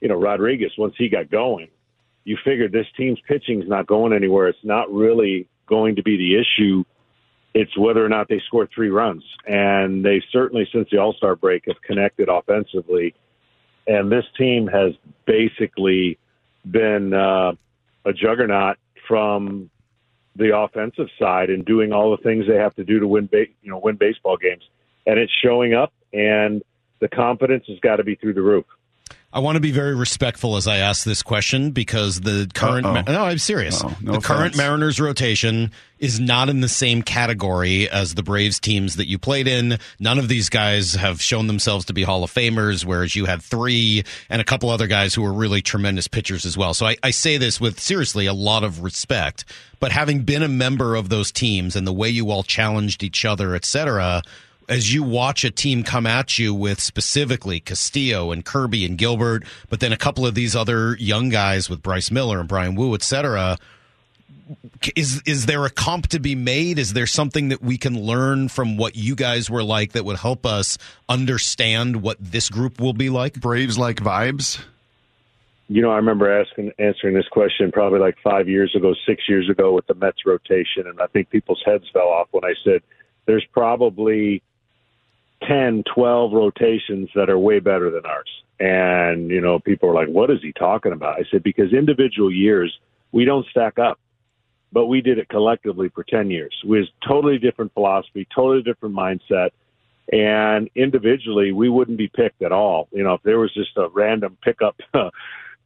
[0.00, 1.68] you know, Rodriguez, once he got going,
[2.24, 4.48] you figured this team's pitching's not going anywhere.
[4.48, 6.84] It's not really going to be the issue.
[7.54, 9.24] It's whether or not they score three runs.
[9.46, 13.14] And they certainly, since the All Star break, have connected offensively.
[13.86, 14.92] And this team has
[15.26, 16.18] basically
[16.68, 17.52] been uh,
[18.04, 19.70] a juggernaut from
[20.36, 23.46] the offensive side and doing all the things they have to do to win, ba-
[23.62, 24.62] you know, win baseball games.
[25.06, 25.92] And it's showing up.
[26.12, 26.62] And
[27.00, 28.66] the confidence has got to be through the roof.
[29.32, 33.12] I want to be very respectful as I ask this question because the current Uh-oh.
[33.12, 33.82] no, I'm serious.
[34.00, 34.56] No the current.
[34.56, 39.46] Mariners rotation is not in the same category as the Braves teams that you played
[39.46, 39.78] in.
[39.98, 43.42] None of these guys have shown themselves to be Hall of Famers, whereas you had
[43.42, 46.72] three and a couple other guys who were really tremendous pitchers as well.
[46.72, 49.44] So I, I say this with seriously a lot of respect.
[49.80, 53.26] But having been a member of those teams and the way you all challenged each
[53.26, 54.22] other, et cetera,
[54.68, 59.44] as you watch a team come at you with specifically Castillo and Kirby and Gilbert,
[59.68, 62.94] but then a couple of these other young guys with Bryce Miller and Bryan Woo,
[62.94, 63.58] et cetera,
[64.94, 66.78] is is there a comp to be made?
[66.78, 70.18] Is there something that we can learn from what you guys were like that would
[70.18, 73.40] help us understand what this group will be like?
[73.40, 74.62] Braves like vibes.
[75.68, 79.50] You know, I remember asking answering this question probably like five years ago, six years
[79.50, 82.82] ago with the Mets rotation, and I think people's heads fell off when I said
[83.26, 84.42] there's probably
[85.42, 88.28] 10, 12 rotations that are way better than ours.
[88.58, 91.18] And, you know, people are like, what is he talking about?
[91.18, 92.76] I said, because individual years,
[93.12, 93.98] we don't stack up,
[94.72, 96.54] but we did it collectively for 10 years.
[96.64, 99.50] Was totally different philosophy, totally different mindset.
[100.10, 102.88] And individually, we wouldn't be picked at all.
[102.92, 104.76] You know, if there was just a random pickup,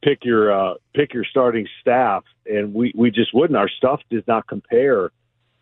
[0.03, 3.57] pick your, uh, pick your starting staff and we, we just wouldn't.
[3.57, 5.11] Our stuff does not compare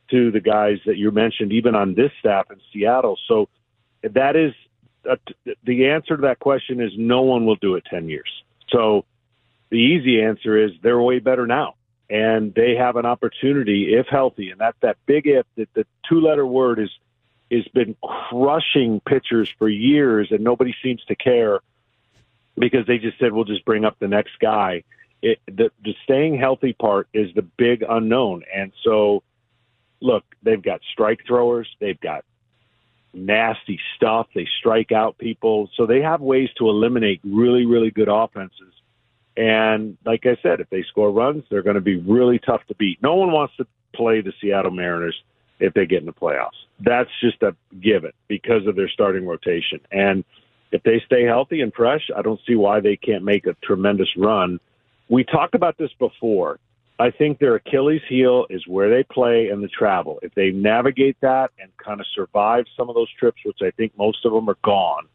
[0.09, 3.17] to the guys that you mentioned, even on this staff in Seattle.
[3.27, 3.49] So
[4.03, 4.53] that is
[5.63, 8.29] the answer to that question is no one will do it 10 years.
[8.69, 9.05] So
[9.69, 11.75] the easy answer is they're way better now.
[12.09, 16.21] And they have an opportunity, if healthy, and that's that big if, that the two
[16.21, 16.89] letter word is,
[17.51, 21.59] has been crushing pitchers for years, and nobody seems to care
[22.57, 24.83] because they just said, we'll just bring up the next guy.
[25.21, 28.43] It, the, the staying healthy part is the big unknown.
[28.53, 29.21] And so,
[30.01, 32.25] look, they've got strike throwers, they've got
[33.13, 34.27] nasty stuff.
[34.33, 35.69] They strike out people.
[35.75, 38.73] So they have ways to eliminate really, really good offenses.
[39.37, 42.75] And like I said, if they score runs, they're going to be really tough to
[42.75, 43.01] beat.
[43.01, 45.15] No one wants to play the Seattle Mariners
[45.59, 46.59] if they get in the playoffs.
[46.79, 49.79] That's just a given because of their starting rotation.
[49.91, 50.23] And
[50.71, 54.09] if they stay healthy and fresh, I don't see why they can't make a tremendous
[54.17, 54.59] run.
[55.09, 56.59] We talked about this before.
[56.99, 60.19] I think their Achilles heel is where they play and the travel.
[60.21, 63.97] If they navigate that and kind of survive some of those trips, which I think
[63.97, 65.07] most of them are gone,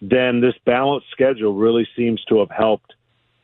[0.00, 2.94] then this balanced schedule really seems to have helped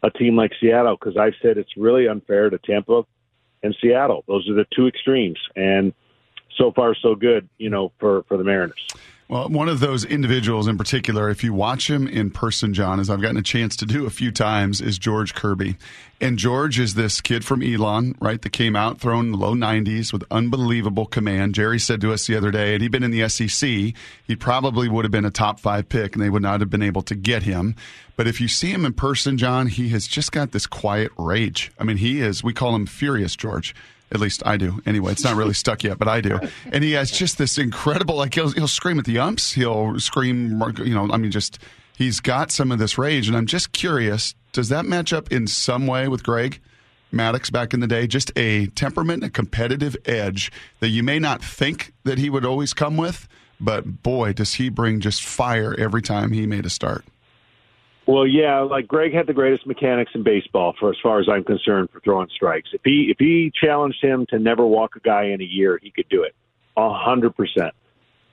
[0.05, 3.05] a team like Seattle because I've said it's really unfair to Tampa
[3.65, 4.23] and Seattle.
[4.29, 5.39] Those are the two extremes.
[5.57, 5.93] And
[6.57, 8.87] so far, so good, you know, for, for the Mariners.
[9.33, 13.09] Well, one of those individuals in particular, if you watch him in person, John, as
[13.09, 15.79] I've gotten a chance to do a few times, is George Kirby.
[16.21, 19.55] And George is this kid from Elon, right, that came out throwing in the low
[19.55, 21.55] 90s with unbelievable command.
[21.55, 23.71] Jerry said to us the other day, had he been in the SEC,
[24.23, 26.83] he probably would have been a top five pick, and they would not have been
[26.83, 27.75] able to get him.
[28.17, 31.73] But if you see him in person, John, he has just got this quiet rage.
[31.79, 33.75] I mean, he is, we call him Furious George.
[34.13, 34.83] At least I do.
[34.85, 36.39] Anyway, it's not really stuck yet, but I do.
[36.71, 39.53] And he has just this incredible, like he'll, he'll scream at the umps.
[39.53, 41.59] He'll scream, you know, I mean, just
[41.97, 43.27] he's got some of this rage.
[43.29, 46.61] And I'm just curious, does that match up in some way with Greg
[47.11, 48.07] Maddux back in the day?
[48.07, 52.75] Just a temperament, a competitive edge that you may not think that he would always
[52.75, 53.27] come with,
[53.59, 57.05] but boy, does he bring just fire every time he made a start.
[58.07, 61.45] Well, yeah, like Greg had the greatest mechanics in baseball for as far as I'm
[61.45, 62.71] concerned for throwing strikes.
[62.73, 65.91] If he if he challenged him to never walk a guy in a year, he
[65.91, 66.35] could do it.
[66.77, 67.75] A hundred percent.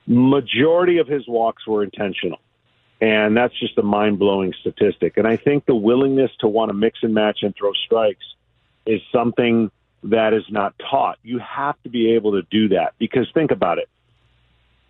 [0.06, 2.40] Majority of his walks were intentional.
[3.00, 5.16] And that's just a mind blowing statistic.
[5.16, 8.24] And I think the willingness to want to mix and match and throw strikes
[8.84, 9.70] is something
[10.02, 11.18] that is not taught.
[11.22, 13.88] You have to be able to do that because think about it.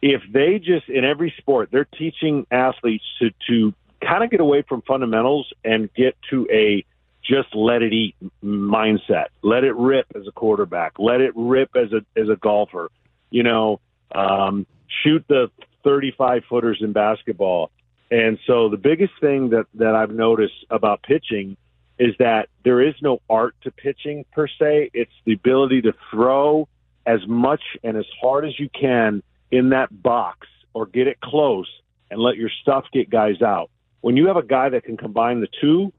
[0.03, 4.63] If they just in every sport, they're teaching athletes to to kind of get away
[4.63, 6.85] from fundamentals and get to a
[7.23, 9.27] just let it eat mindset.
[9.43, 10.95] Let it rip as a quarterback.
[10.99, 12.91] Let it rip as a as a golfer.
[13.31, 13.81] You know,
[14.13, 14.67] um,
[15.03, 15.51] shoot the
[15.85, 17.71] 35 footers in basketball.
[18.11, 21.57] And so the biggest thing that that I've noticed about pitching
[21.99, 24.91] is that there is no art to pitching per se.
[24.95, 26.67] It's the ability to throw
[27.07, 31.69] as much and as hard as you can in that box or get it close
[32.11, 35.41] and let your stuff get guys out when you have a guy that can combine
[35.41, 35.93] the two,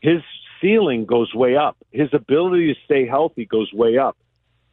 [0.00, 0.22] his
[0.60, 1.76] ceiling goes way up.
[1.90, 4.16] His ability to stay healthy goes way up.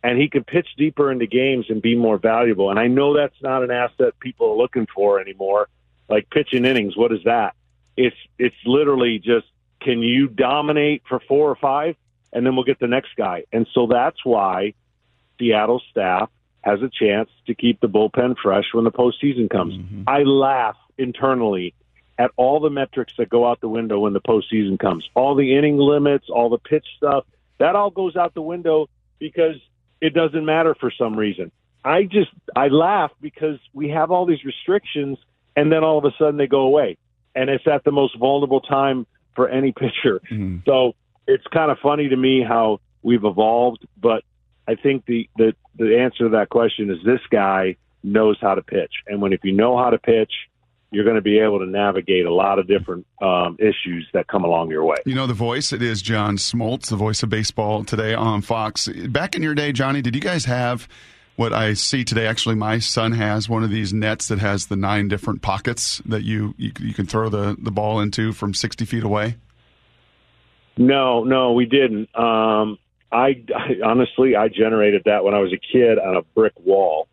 [0.03, 2.69] And he can pitch deeper into games and be more valuable.
[2.69, 5.67] And I know that's not an asset people are looking for anymore.
[6.07, 7.55] Like pitching innings, what is that?
[7.97, 9.47] It's it's literally just
[9.81, 11.95] can you dominate for four or five
[12.31, 13.43] and then we'll get the next guy.
[13.51, 14.73] And so that's why
[15.39, 16.29] Seattle staff
[16.61, 19.75] has a chance to keep the bullpen fresh when the postseason comes.
[19.75, 20.03] Mm-hmm.
[20.07, 21.73] I laugh internally
[22.17, 25.07] at all the metrics that go out the window when the postseason comes.
[25.15, 27.25] All the inning limits, all the pitch stuff,
[27.59, 29.55] that all goes out the window because
[30.01, 31.51] it doesn't matter for some reason.
[31.83, 35.17] I just I laugh because we have all these restrictions
[35.55, 36.97] and then all of a sudden they go away.
[37.35, 40.21] And it's at the most vulnerable time for any pitcher.
[40.31, 40.65] Mm.
[40.65, 40.93] So
[41.27, 44.23] it's kind of funny to me how we've evolved, but
[44.67, 48.61] I think the, the the answer to that question is this guy knows how to
[48.61, 48.91] pitch.
[49.07, 50.31] And when if you know how to pitch,
[50.91, 54.43] you're going to be able to navigate a lot of different um, issues that come
[54.43, 54.97] along your way.
[55.05, 55.73] You know the voice?
[55.73, 58.87] It is John Smoltz, the voice of baseball today on Fox.
[58.87, 60.87] Back in your day, Johnny, did you guys have
[61.35, 62.25] what I see today?
[62.25, 66.23] Actually, my son has one of these nets that has the nine different pockets that
[66.23, 69.35] you you, you can throw the, the ball into from 60 feet away.
[70.77, 72.15] No, no, we didn't.
[72.15, 72.77] Um,
[73.11, 77.07] I, I honestly, I generated that when I was a kid on a brick wall,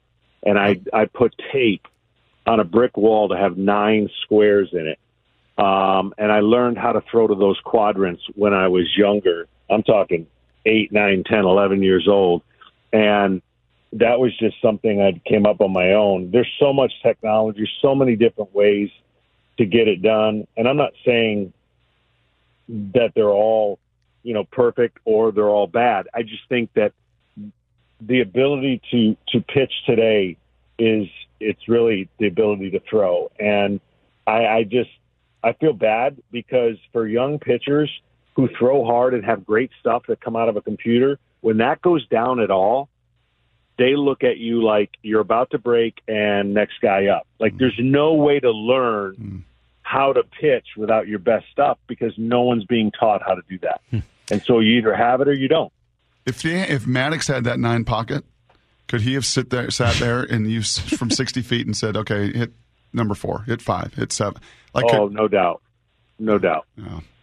[0.45, 1.89] and I I put tape
[2.47, 4.99] on a brick wall to have nine squares in it.
[5.57, 9.47] Um, and I learned how to throw to those quadrants when I was younger.
[9.71, 10.27] I'm talking
[10.67, 12.43] eight, nine, ten, eleven years old,
[12.93, 13.41] and
[13.93, 16.31] that was just something I came up on my own.
[16.33, 18.91] There's so much technology, so many different ways
[19.59, 21.53] to get it done, and I'm not saying
[22.69, 23.79] that they're all,
[24.25, 26.09] you know, perfect or they're all bad.
[26.13, 26.93] I just think that
[28.01, 30.37] the ability to to pitch today
[30.79, 31.07] is
[31.41, 33.81] it's really the ability to throw, and
[34.27, 34.91] I, I just
[35.43, 37.91] I feel bad because for young pitchers
[38.35, 41.83] who throw hard and have great stuff that come out of a computer, when that
[41.83, 42.89] goes down at all,
[43.79, 47.27] they look at you like you're about to break and next guy up.
[47.39, 47.91] Like there's mm.
[47.91, 49.43] no way to learn mm.
[49.83, 53.59] how to pitch without your best stuff because no one's being taught how to do
[53.61, 53.81] that.
[53.91, 53.99] Hmm.
[54.31, 55.73] and so you either have it or you don't.
[56.25, 58.25] If the, if Maddux had that nine pocket,
[58.89, 62.33] could he have sit there, sat there, and used from 60 feet and said, "Okay,
[62.33, 62.53] hit
[62.95, 64.41] number four, hit five, hit seven.
[64.73, 65.63] Like, oh, could, no doubt,
[66.19, 66.67] no doubt.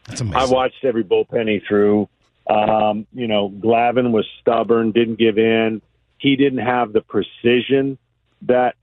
[0.07, 2.09] That's I watched every bullpen he threw.
[2.49, 5.81] Um, you know, Glavine was stubborn, didn't give in.
[6.17, 7.97] He didn't have the precision
[8.43, 8.75] that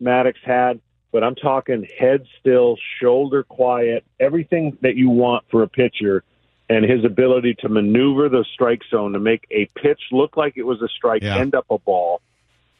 [0.00, 0.80] Maddux had,
[1.12, 6.24] but I'm talking head still, shoulder quiet, everything that you want for a pitcher,
[6.68, 10.64] and his ability to maneuver the strike zone to make a pitch look like it
[10.64, 11.38] was a strike, Yeah.
[11.38, 12.20] end up a ball,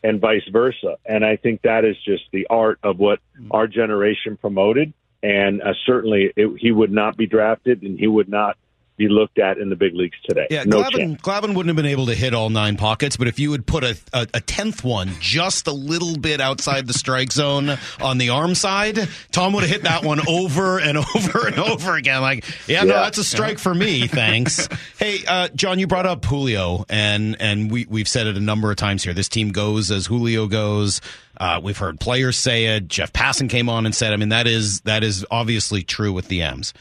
[0.03, 0.97] and vice versa.
[1.07, 3.21] And I think that is just the art of what
[3.51, 4.93] our generation promoted.
[5.23, 8.57] And uh, certainly, it, he would not be drafted, and he would not
[8.99, 10.47] be looked at in the big leagues today.
[10.51, 11.21] Yeah, no Glavine.
[11.21, 13.85] Glavine wouldn't have been able to hit all nine pockets, but if you would put
[13.85, 18.31] a, a, a tenth one just a little bit outside the strike zone on the
[18.31, 22.21] arm side, Tom would have hit that one over and over and over again.
[22.21, 24.09] Like, yeah, no, that's a strike for me.
[24.09, 24.69] Thanks.
[24.99, 28.71] hey, uh, John, you brought up Julio, and and we we've said it a number
[28.71, 29.15] of times here.
[29.15, 31.01] This team goes as Julio goes.
[31.37, 32.89] Uh, we've heard players say it.
[32.89, 36.27] Jeff Passan came on and said, I mean, that is that is obviously true with
[36.27, 36.75] the M's.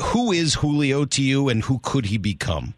[0.00, 2.74] Who is Julio to you, and who could he become?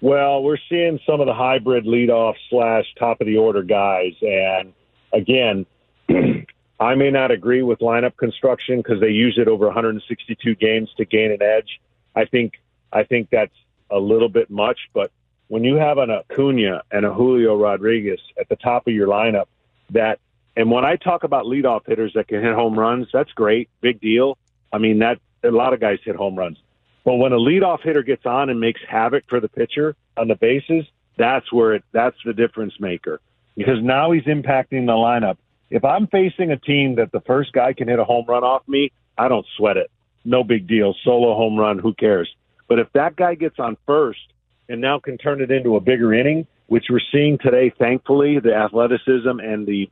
[0.00, 4.72] Well, we're seeing some of the hybrid leadoff slash top of the order guys, and
[5.12, 5.66] again,
[6.78, 11.06] I may not agree with lineup construction because they use it over 162 games to
[11.06, 11.80] gain an edge.
[12.14, 12.54] I think
[12.92, 13.54] I think that's
[13.90, 15.10] a little bit much, but
[15.48, 19.46] when you have an Acuna and a Julio Rodriguez at the top of your lineup,
[19.90, 20.18] that
[20.56, 24.00] and when I talk about leadoff hitters that can hit home runs, that's great, big
[24.00, 24.36] deal.
[24.72, 26.58] I mean that a lot of guys hit home runs.
[27.04, 30.34] But when a leadoff hitter gets on and makes havoc for the pitcher on the
[30.34, 30.84] bases,
[31.16, 33.20] that's where it that's the difference maker.
[33.56, 35.38] Because now he's impacting the lineup.
[35.70, 38.62] If I'm facing a team that the first guy can hit a home run off
[38.68, 39.90] me, I don't sweat it.
[40.24, 40.94] No big deal.
[41.04, 42.28] Solo home run, who cares?
[42.68, 44.20] But if that guy gets on first
[44.68, 48.54] and now can turn it into a bigger inning, which we're seeing today, thankfully, the
[48.54, 49.88] athleticism and the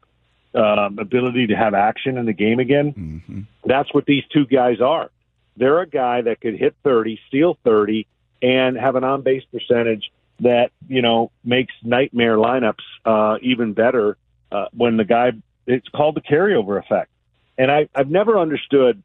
[0.54, 5.10] um, ability to have action in the game again, that's what these two guys are.
[5.56, 8.06] They're a guy that could hit 30, steal 30,
[8.42, 14.16] and have an on base percentage that, you know, makes nightmare lineups uh, even better
[14.50, 15.32] uh, when the guy,
[15.66, 17.10] it's called the carryover effect.
[17.56, 19.02] And I, I've never understood,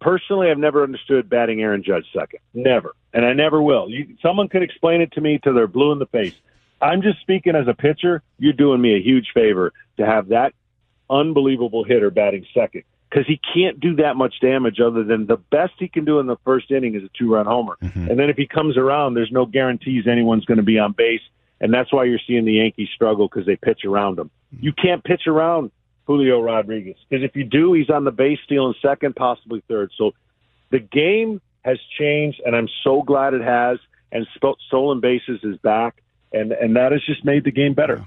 [0.00, 2.40] personally, I've never understood batting Aaron Judge second.
[2.54, 2.94] Never.
[3.12, 3.90] And I never will.
[3.90, 6.34] You, someone could explain it to me till they're blue in the face.
[6.80, 8.22] I'm just speaking as a pitcher.
[8.38, 10.54] You're doing me a huge favor to have that
[11.10, 15.72] unbelievable hitter batting second because he can't do that much damage other than the best
[15.78, 17.76] he can do in the first inning is a two run homer.
[17.82, 18.08] Mm-hmm.
[18.08, 21.22] And then if he comes around, there's no guarantees anyone's going to be on base.
[21.60, 24.30] And that's why you're seeing the Yankees struggle because they pitch around him.
[24.54, 24.64] Mm-hmm.
[24.64, 25.72] You can't pitch around
[26.06, 29.90] Julio Rodriguez because if you do, he's on the base stealing second, possibly third.
[29.96, 30.12] So
[30.70, 33.78] the game has changed, and I'm so glad it has.
[34.12, 34.26] And
[34.66, 38.04] stolen bases is back, and and that has just made the game better.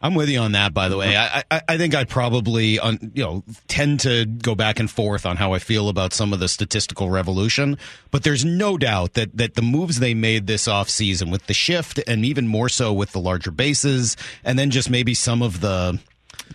[0.00, 0.72] I'm with you on that.
[0.74, 1.38] By the way, mm-hmm.
[1.50, 5.26] I I, I think I probably on you know tend to go back and forth
[5.26, 7.78] on how I feel about some of the statistical revolution,
[8.10, 12.00] but there's no doubt that that the moves they made this offseason with the shift
[12.06, 15.98] and even more so with the larger bases, and then just maybe some of the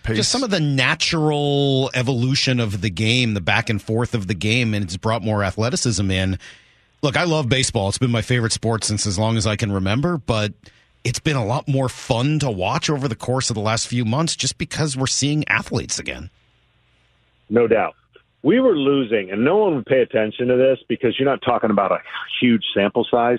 [0.02, 0.16] Pace.
[0.16, 4.34] just some of the natural evolution of the game, the back and forth of the
[4.34, 6.38] game, and it's brought more athleticism in.
[7.02, 7.88] Look, I love baseball.
[7.88, 10.52] It's been my favorite sport since as long as I can remember, but
[11.04, 14.04] it's been a lot more fun to watch over the course of the last few
[14.04, 16.30] months just because we're seeing athletes again.
[17.50, 17.94] No doubt.
[18.42, 21.70] We were losing, and no one would pay attention to this because you're not talking
[21.70, 21.98] about a
[22.40, 23.38] huge sample size.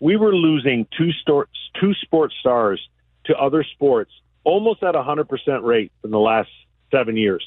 [0.00, 1.48] We were losing two, stor-
[1.80, 2.80] two sports stars
[3.24, 4.12] to other sports
[4.44, 5.26] almost at a 100%
[5.64, 6.48] rate in the last
[6.90, 7.44] seven years.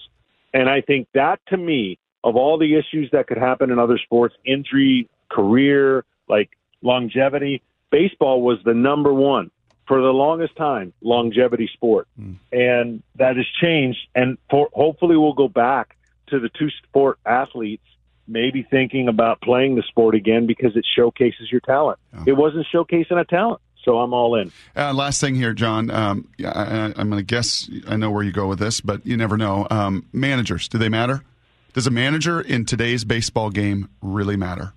[0.54, 3.98] And I think that, to me, of all the issues that could happen in other
[3.98, 6.50] sports, injury, career, like
[6.82, 9.50] longevity, baseball was the number one
[9.90, 12.08] for the longest time longevity sport,
[12.54, 14.00] and that has changed.
[14.16, 15.98] And for, hopefully, we'll go back
[16.28, 17.84] to the two sport athletes,
[18.28, 21.98] maybe thinking about playing the sport again because it showcases your talent.
[22.28, 24.52] It wasn't showcasing a talent, so I'm all in.
[24.76, 25.90] Uh, last thing here, John.
[25.90, 29.18] Um, I, I'm going to guess I know where you go with this, but you
[29.18, 29.66] never know.
[29.72, 31.24] Um, managers, do they matter?
[31.74, 34.74] Does a manager in today's baseball game really matter?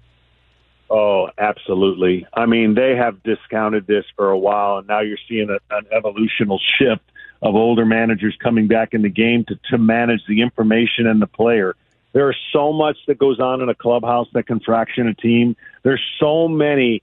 [0.95, 2.27] Oh, absolutely.
[2.35, 5.87] I mean, they have discounted this for a while, and now you're seeing a, an
[5.91, 7.01] evolutional shift
[7.41, 11.27] of older managers coming back in the game to, to manage the information and the
[11.27, 11.75] player.
[12.13, 15.57] There is so much that goes on in a clubhouse that can fraction a team.
[15.83, 17.03] There's so many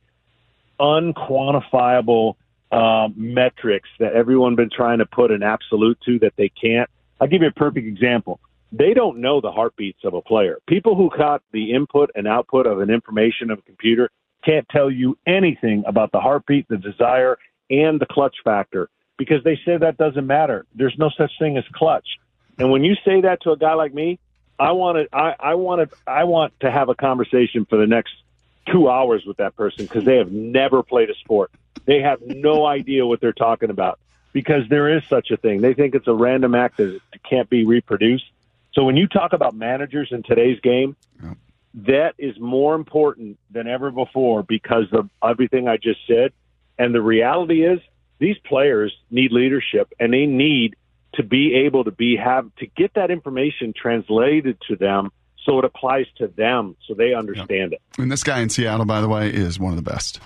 [0.79, 2.35] unquantifiable
[2.71, 6.87] uh, metrics that everyone's been trying to put an absolute to that they can't.
[7.19, 8.39] I'll give you a perfect example.
[8.71, 10.59] They don't know the heartbeats of a player.
[10.67, 14.09] People who got the input and output of an information of a computer
[14.45, 17.37] can't tell you anything about the heartbeat, the desire,
[17.69, 20.65] and the clutch factor because they say that doesn't matter.
[20.73, 22.07] There's no such thing as clutch.
[22.57, 24.19] And when you say that to a guy like me,
[24.59, 27.87] I want to I, I want to I want to have a conversation for the
[27.87, 28.13] next
[28.71, 31.51] two hours with that person because they have never played a sport.
[31.85, 33.99] They have no idea what they're talking about
[34.33, 35.61] because there is such a thing.
[35.61, 38.25] They think it's a random act that can't be reproduced.
[38.73, 40.95] So when you talk about managers in today's game,
[41.73, 46.33] that is more important than ever before because of everything I just said.
[46.77, 47.79] And the reality is
[48.19, 50.75] these players need leadership and they need
[51.15, 55.11] to be able to be have to get that information translated to them
[55.45, 57.81] so it applies to them so they understand it.
[57.97, 60.19] And this guy in Seattle, by the way, is one of the best.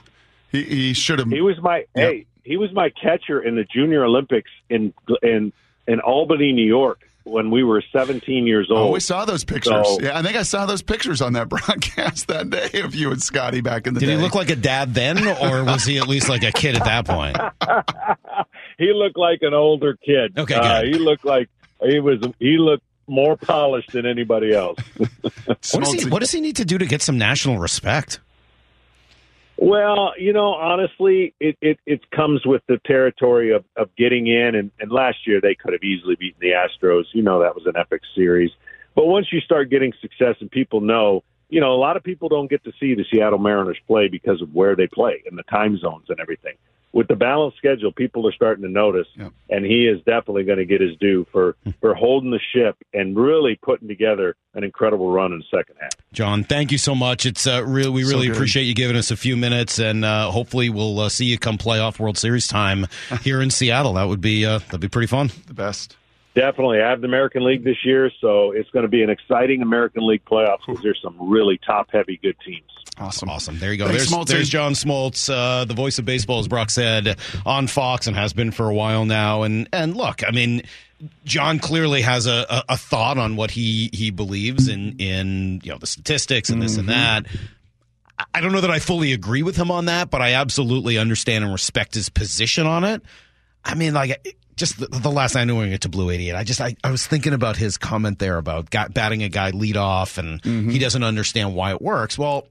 [0.51, 1.29] He, he should have.
[1.29, 5.53] He was my hey, he was my catcher in the Junior Olympics in in
[5.87, 8.79] in Albany, New York, when we were 17 years old.
[8.79, 9.87] Oh, we saw those pictures.
[9.87, 13.11] So- yeah, I think I saw those pictures on that broadcast that day of you
[13.11, 14.07] and Scotty back in the day.
[14.07, 14.17] Did day.
[14.17, 16.83] he look like a dad then, or was he at least like a kid at
[16.85, 17.37] that point?
[18.77, 20.37] he looked like an older kid.
[20.37, 21.49] Okay, Uh, he looked like
[21.81, 22.19] he was.
[22.39, 24.79] He looked more polished than anybody else.
[25.45, 28.19] What does, he, what does he need to do to get some national respect?
[29.57, 34.55] Well, you know, honestly, it, it, it comes with the territory of, of getting in.
[34.55, 37.05] And, and last year, they could have easily beaten the Astros.
[37.13, 38.51] You know, that was an epic series.
[38.95, 42.29] But once you start getting success and people know, you know, a lot of people
[42.29, 45.43] don't get to see the Seattle Mariners play because of where they play and the
[45.43, 46.55] time zones and everything.
[46.93, 49.07] With the balanced schedule, people are starting to notice,
[49.49, 53.17] and he is definitely going to get his due for, for holding the ship and
[53.17, 55.93] really putting together an incredible run in the second half.
[56.11, 57.25] John, thank you so much.
[57.25, 57.91] It's uh, real.
[57.91, 58.35] We really good.
[58.35, 61.57] appreciate you giving us a few minutes, and uh, hopefully we'll uh, see you come
[61.57, 62.85] playoff World Series time
[63.21, 63.93] here in Seattle.
[63.93, 65.31] That would be uh, that'd be pretty fun.
[65.47, 65.97] The best.
[66.35, 66.81] Definitely.
[66.81, 70.07] I have the American League this year, so it's going to be an exciting American
[70.07, 72.63] League playoffs because there's some really top heavy good teams.
[72.97, 73.29] Awesome.
[73.29, 73.59] Awesome.
[73.59, 73.85] There you go.
[73.87, 74.27] Thanks, there's, Smoltz.
[74.27, 78.33] there's John Smoltz, uh, the voice of baseball, as Brock said, on Fox and has
[78.33, 79.43] been for a while now.
[79.43, 80.63] And and look, I mean,
[81.25, 85.71] John clearly has a, a, a thought on what he he believes in in you
[85.71, 87.25] know the statistics and this and that.
[87.27, 90.99] I- I don't know that I fully agree with him on that, but I absolutely
[90.99, 93.01] understand and respect his position on it.
[93.65, 96.61] I mean, like just the, the last night knowing it to Blue 88, I just
[96.61, 100.17] I, I was thinking about his comment there about got, batting a guy lead off
[100.17, 100.69] and mm-hmm.
[100.69, 102.17] he doesn't understand why it works.
[102.17, 102.47] Well,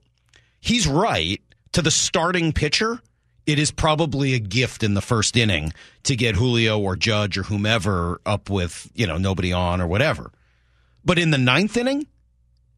[0.60, 1.40] he's right.
[1.72, 3.00] To the starting pitcher,
[3.46, 5.72] it is probably a gift in the first inning
[6.04, 10.30] to get Julio or Judge or whomever up with you know nobody on or whatever.
[11.04, 12.06] But in the ninth inning,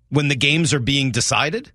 [0.08, 1.72] when the games are being decided,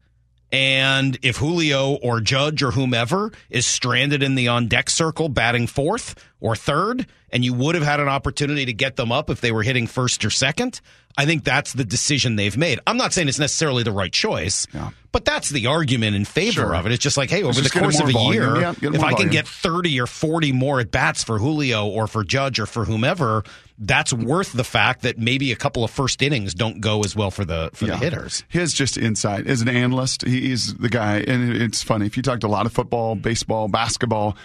[0.52, 5.68] and if Julio or Judge or whomever is stranded in the on deck circle batting
[5.68, 9.42] fourth, or third, and you would have had an opportunity to get them up if
[9.42, 10.82] they were hitting first or second.
[11.18, 12.80] I think that's the decision they've made.
[12.88, 14.68] I'm not saying it's necessarily the right choice,
[15.12, 16.76] but that's the argument in favor Sure.
[16.76, 16.92] of it.
[16.94, 18.34] It's just like, hey, over the course of a volume.
[18.34, 19.30] year, Yeah, if I can volume.
[19.32, 23.44] get 30 or 40 more at bats for Julio or for Judge or for whomever,
[23.80, 27.32] that's worth the fact that maybe a couple of first innings don't go as well
[27.32, 28.44] for the for the hitters.
[28.48, 32.40] His just insight as an analyst, he's the guy, and it's funny if you talk
[32.42, 34.38] to a lot of football, baseball, basketball.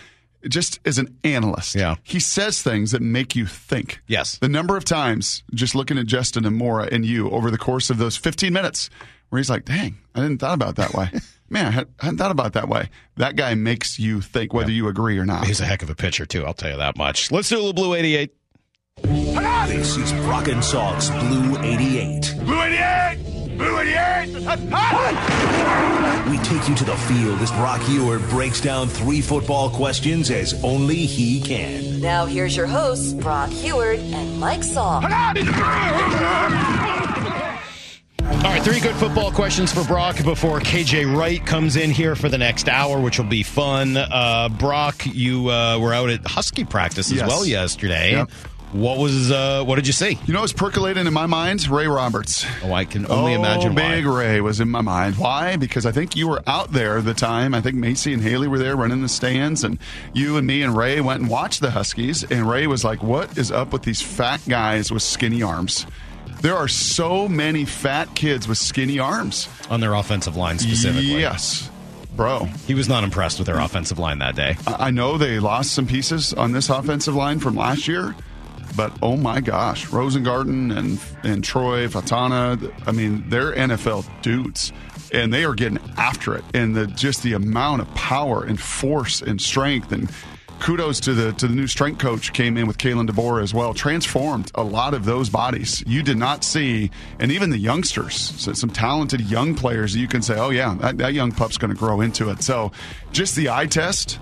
[0.48, 1.94] Just as an analyst, yeah.
[2.02, 4.00] he says things that make you think.
[4.06, 4.38] Yes.
[4.38, 7.90] The number of times, just looking at Justin and Mora and you over the course
[7.90, 8.90] of those 15 minutes,
[9.30, 11.10] where he's like, dang, I didn't thought about it that way.
[11.50, 12.88] Man, I had- I hadn't thought about it that way.
[13.16, 15.46] That guy makes you think whether you agree or not.
[15.46, 16.44] He's a heck of a pitcher, too.
[16.44, 17.30] I'll tell you that much.
[17.30, 18.32] Let's do a little Blue 88.
[19.02, 22.34] This is Brock and Salk's Blue 88.
[22.44, 23.33] Blue 88!
[23.56, 24.34] Blue 88!
[26.30, 30.62] We take you to the field as Brock Huard breaks down three football questions as
[30.64, 32.00] only he can.
[32.00, 35.02] Now here's your hosts, Brock Huard and Mike Salk.
[38.24, 42.28] All right, three good football questions for Brock before KJ Wright comes in here for
[42.28, 43.96] the next hour, which will be fun.
[43.96, 47.28] Uh, Brock, you uh, were out at Husky practice as Yes.
[47.28, 48.12] well yesterday.
[48.12, 48.30] Yep.
[48.74, 50.18] What was uh, what did you see?
[50.26, 51.68] You know what's percolating in my mind?
[51.68, 52.44] Ray Roberts.
[52.60, 53.94] Oh, I can only oh, imagine why.
[53.94, 55.14] Big Ray was in my mind.
[55.14, 55.54] Why?
[55.54, 57.54] Because I think you were out there the time.
[57.54, 59.78] I think Macy and Haley were there running the stands, and
[60.12, 62.24] you and me and Ray went and watched the Huskies.
[62.24, 65.86] And Ray was like, "What is up with these fat guys with skinny arms?"
[66.40, 71.20] There are so many fat kids with skinny arms on their offensive line specifically.
[71.20, 71.70] Yes,
[72.16, 72.46] bro.
[72.66, 74.56] He was not impressed with their offensive line that day.
[74.66, 78.16] I know they lost some pieces on this offensive line from last year,
[78.76, 84.72] but oh my gosh, Rosengarten and and Troy Fautanu, I mean, they're NFL dudes.
[85.12, 89.22] And they are getting after it, and the just the amount of power and force
[89.22, 90.10] and strength, and
[90.58, 93.74] kudos to the to the new strength coach came in with Kalen DeBoer as well,
[93.74, 95.84] transformed a lot of those bodies.
[95.86, 100.22] You did not see, and even the youngsters, so some talented young players you can
[100.22, 102.42] say, oh yeah, that, that young pup's going to grow into it.
[102.42, 102.72] So,
[103.12, 104.18] just the eye test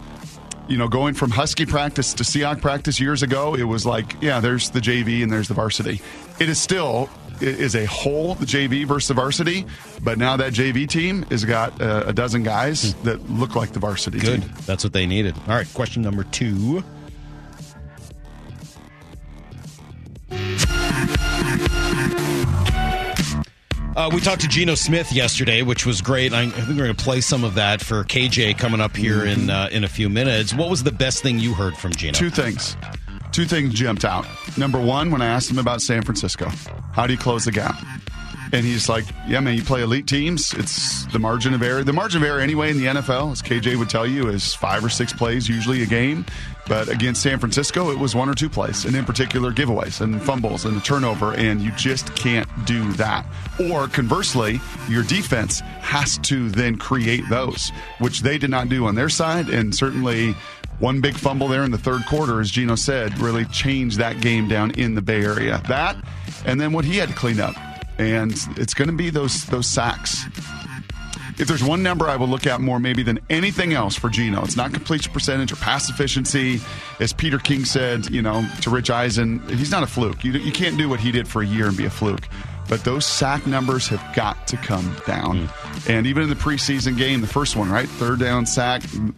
[0.68, 4.40] you know, going from Husky practice to Seahawk practice years ago, it was like, yeah,
[4.40, 6.00] there's the JV and there's the varsity.
[6.38, 7.10] It is still
[7.42, 9.66] it is a whole the JV versus the varsity,
[10.02, 13.80] but now that JV team has got uh, a dozen guys that look like the
[13.80, 14.42] varsity Good.
[14.42, 14.52] team.
[14.64, 15.34] That's what they needed.
[15.48, 16.84] All right, question number two.
[23.94, 26.32] Uh, we talked to Geno Smith yesterday, which was great.
[26.32, 29.24] I, I think we're going to play some of that for KJ coming up here
[29.24, 30.54] in uh, in a few minutes.
[30.54, 32.12] What was the best thing you heard from Geno?
[32.14, 32.76] Two things.
[33.32, 34.26] Two things jumped out.
[34.56, 36.48] Number one, when I asked him about San Francisco,
[36.92, 37.76] how do you close the gap?
[38.52, 40.52] And he's like, yeah, man, you play elite teams.
[40.52, 41.82] It's the margin of error.
[41.82, 44.84] The margin of error, anyway, in the NFL, as KJ would tell you, is five
[44.84, 46.26] or six plays usually a game.
[46.68, 50.22] But against San Francisco, it was one or two plays, and in particular, giveaways and
[50.22, 51.32] fumbles and a turnover.
[51.32, 53.24] And you just can't do that.
[53.70, 58.94] Or conversely, your defense has to then create those, which they did not do on
[58.94, 59.48] their side.
[59.48, 60.36] And certainly,
[60.78, 64.46] one big fumble there in the third quarter, as Geno said, really changed that game
[64.46, 65.62] down in the Bay Area.
[65.68, 65.96] That,
[66.44, 67.54] and then what he had to clean up
[68.02, 70.24] and it's going to be those those sacks.
[71.38, 74.44] If there's one number I will look at more maybe than anything else for Geno,
[74.44, 76.60] it's not completion percentage or pass efficiency.
[77.00, 80.24] As Peter King said, you know, to Rich Eisen, he's not a fluke.
[80.24, 82.28] You, you can't do what he did for a year and be a fluke.
[82.68, 85.48] But those sack numbers have got to come down.
[85.48, 85.90] Mm.
[85.90, 87.88] And even in the preseason game, the first one, right?
[87.88, 88.82] Third down sack.
[88.92, 89.12] You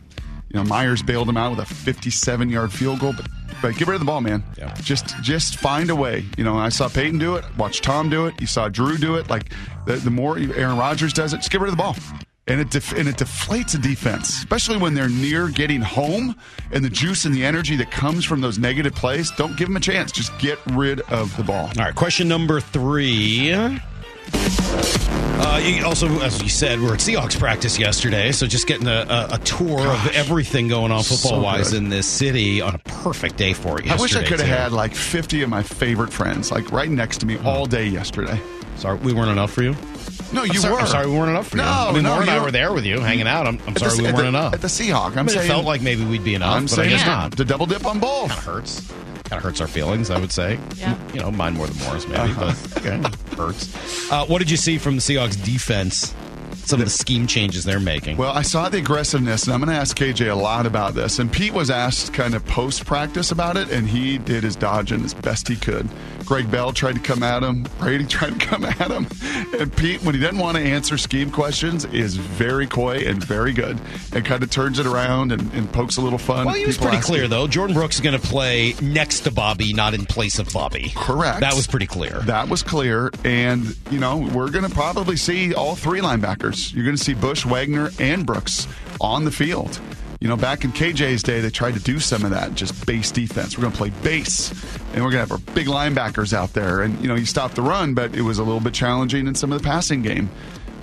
[0.53, 3.27] know, Myers bailed him out with a 57 yard field goal, but
[3.63, 4.43] but get rid of the ball, man.
[4.57, 4.75] Yeah.
[4.75, 6.25] Just just find a way.
[6.37, 7.45] You know, I saw Peyton do it.
[7.57, 8.41] Watch Tom do it.
[8.41, 9.29] You saw Drew do it.
[9.31, 9.53] Like
[9.87, 11.97] the, the more Aaron Rodgers does it, just get rid of the ball.
[12.47, 16.37] And it def- and it deflates a defense, especially when they're near getting home,
[16.73, 19.31] and the juice and the energy that comes from those negative plays.
[19.31, 20.13] Don't give them a chance.
[20.13, 21.69] Just get rid of the ball.
[21.79, 23.55] All right, question number three.
[24.33, 29.07] Uh, you also, as you said, we're at Seahawks practice yesterday, so just getting a,
[29.09, 31.79] a, a tour of everything going on football wise good.
[31.79, 33.91] in this city on a perfect day for it.
[33.91, 37.19] I wish I could have had like 50 of my favorite friends, like right next
[37.19, 38.41] to me all day yesterday.
[38.77, 39.77] Sorry, we weren't enough for you.
[40.35, 40.81] No, I'm you sorry, were.
[40.81, 41.63] I'm sorry, we weren't enough for you.
[41.63, 43.47] No, I mean, no, Laura and I were there with you, hanging out.
[43.47, 45.13] I'm, I'm At the- sorry, we weren't the- enough at the Seahawk.
[45.13, 46.93] I'm I mean, saying- it felt like maybe we'd be enough, I'm but saying I
[46.97, 47.37] guess yeah, not.
[47.37, 48.29] to double dip on both.
[48.31, 48.81] Kind of hurts.
[49.25, 50.59] Kind of hurts our feelings, I would say.
[50.77, 50.97] Yeah.
[51.15, 52.53] You know, mine more than Morris, maybe, Uh-huh.
[52.75, 53.01] but okay,
[53.37, 54.13] hurts.
[54.13, 56.15] Uh, what did you see from the Seahawks defense?
[56.67, 58.17] Some of the scheme changes they're making.
[58.17, 61.19] Well, I saw the aggressiveness, and I'm going to ask KJ a lot about this.
[61.19, 65.05] And Pete was asked kind of post practice about it, and he did his dodging
[65.05, 65.87] as best he could.
[66.25, 67.67] Gregg Bell tried to come at him.
[67.79, 69.07] Brady tried to come at him,
[69.59, 73.53] And Pete, when he doesn't want to answer scheme questions, is very coy and very
[73.53, 73.79] good,
[74.13, 76.47] and kind of turns it around and, and pokes a little fun.
[76.47, 77.31] Well, he was pretty clear him.
[77.31, 77.47] though.
[77.47, 80.93] Jordyn Brooks is going to play next to Bobby, not in place of Bobby.
[80.95, 81.41] Correct.
[81.41, 82.21] That was pretty clear.
[82.21, 86.75] That was clear, and you know we're going to probably see all three linebackers.
[86.75, 88.67] You're going to see Bush, Wagner, and Brooks
[89.01, 89.81] on the field.
[90.21, 93.11] You know, back in KJ's day, they tried to do some of that, just base
[93.11, 93.57] defense.
[93.59, 94.51] We're going to play base,
[94.95, 96.83] and we're going to have our big linebackers out there.
[96.83, 99.35] And you know, you stop the run, but it was a little bit challenging in
[99.35, 100.31] some of the passing game.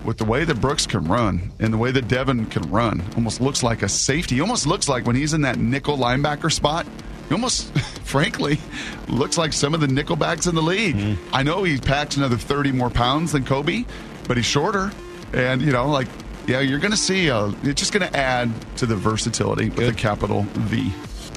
[0.03, 3.39] With the way that Brooks can run and the way that Devin can run, almost
[3.39, 4.35] looks like a safety.
[4.35, 6.87] He almost looks like when he's in that nickel linebacker spot,
[7.27, 7.71] he almost,
[8.03, 8.59] frankly,
[9.07, 10.95] looks like some of the nickelbacks in the league.
[10.95, 11.35] Mm-hmm.
[11.35, 13.85] I know he packs another 30 more pounds than Coby,
[14.27, 14.91] but he's shorter.
[15.33, 16.07] And, you know, like,
[16.51, 19.87] yeah, you're going to see, uh, it's just going to add to the versatility with
[19.87, 20.91] a capital V.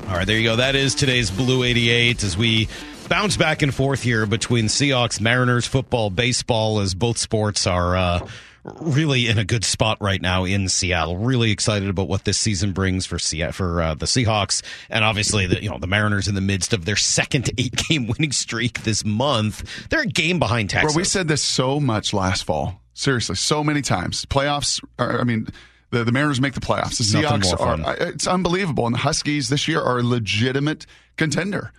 [0.08, 0.56] All right, there you go.
[0.56, 2.68] That is today's Blue 88 as we
[3.08, 8.28] bounce back and forth here between Seahawks, Mariners, football, baseball, as both sports are uh,
[8.64, 11.16] really in a good spot right now in Seattle.
[11.16, 15.46] Really excited about what this season brings for Se- for uh, the Seahawks, and obviously
[15.46, 18.82] the you know the Mariners in the midst of their second eight game winning streak
[18.82, 19.88] this month.
[19.90, 20.92] They're a game behind Texas.
[20.92, 22.80] Bro, we said this so much last fall.
[22.94, 24.24] Seriously, so many times.
[24.24, 25.48] Playoffs, are, I mean,
[25.90, 26.98] the, the Mariners make the playoffs.
[27.12, 28.86] The Nothing Seahawks are, it's unbelievable.
[28.86, 30.86] And the Huskies this year are a legitimate
[31.16, 31.72] contender.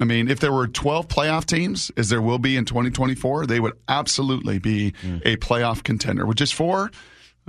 [0.00, 3.60] I mean, if there were 12 playoff teams, as there will be in 2024, they
[3.60, 5.18] would absolutely be Hmm.
[5.24, 6.24] a playoff contender.
[6.26, 6.90] With just four,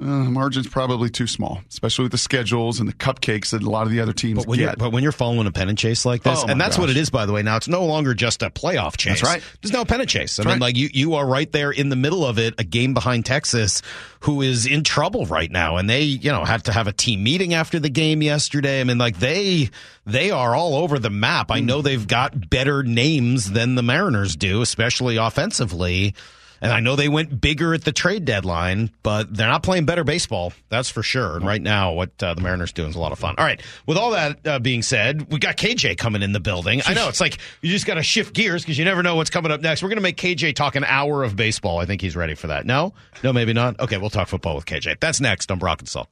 [0.01, 3.83] uh, margin's probably too small, especially with the schedules and the cupcakes that a lot
[3.85, 4.79] of the other teams But when, you're, get.
[4.79, 7.11] but when you're following a pennant chase like this, Oh, and that's what it is,
[7.11, 7.43] by the way.
[7.43, 9.21] Now it's no longer just a playoff chase.
[9.21, 9.43] That's right.
[9.61, 10.39] There's no pennant chase.
[10.39, 10.61] I That's mean, right.
[10.61, 13.83] like you, you are right there in the middle of it, a game behind Texas,
[14.21, 17.21] who is in trouble right now, and they, you know, had to have a team
[17.23, 18.81] meeting after the game yesterday.
[18.81, 19.69] I mean, like they,
[20.07, 21.51] they are all over the map.
[21.51, 26.15] I know they've got better names than the Mariners do, especially offensively.
[26.63, 30.05] And I know they went bigger at the trade deadline, but they're not playing better
[30.05, 30.53] baseball.
[30.69, 31.35] That's for sure.
[31.35, 33.35] And right now, what uh, the Mariners doing is a lot of fun.
[33.37, 33.61] All right.
[33.85, 36.81] With all that uh, being said, we got KJ coming in the building.
[36.85, 39.29] I know it's like you just got to shift gears because you never know what's
[39.29, 39.83] coming up next.
[39.83, 41.79] We're going to make KJ talk an hour of baseball.
[41.79, 42.65] I think he's ready for that.
[42.65, 42.93] No?
[43.23, 43.77] No, maybe not.
[43.81, 45.01] Okay, we'll talk football with KJ.
[45.01, 46.07] That's next on Brock and Salk.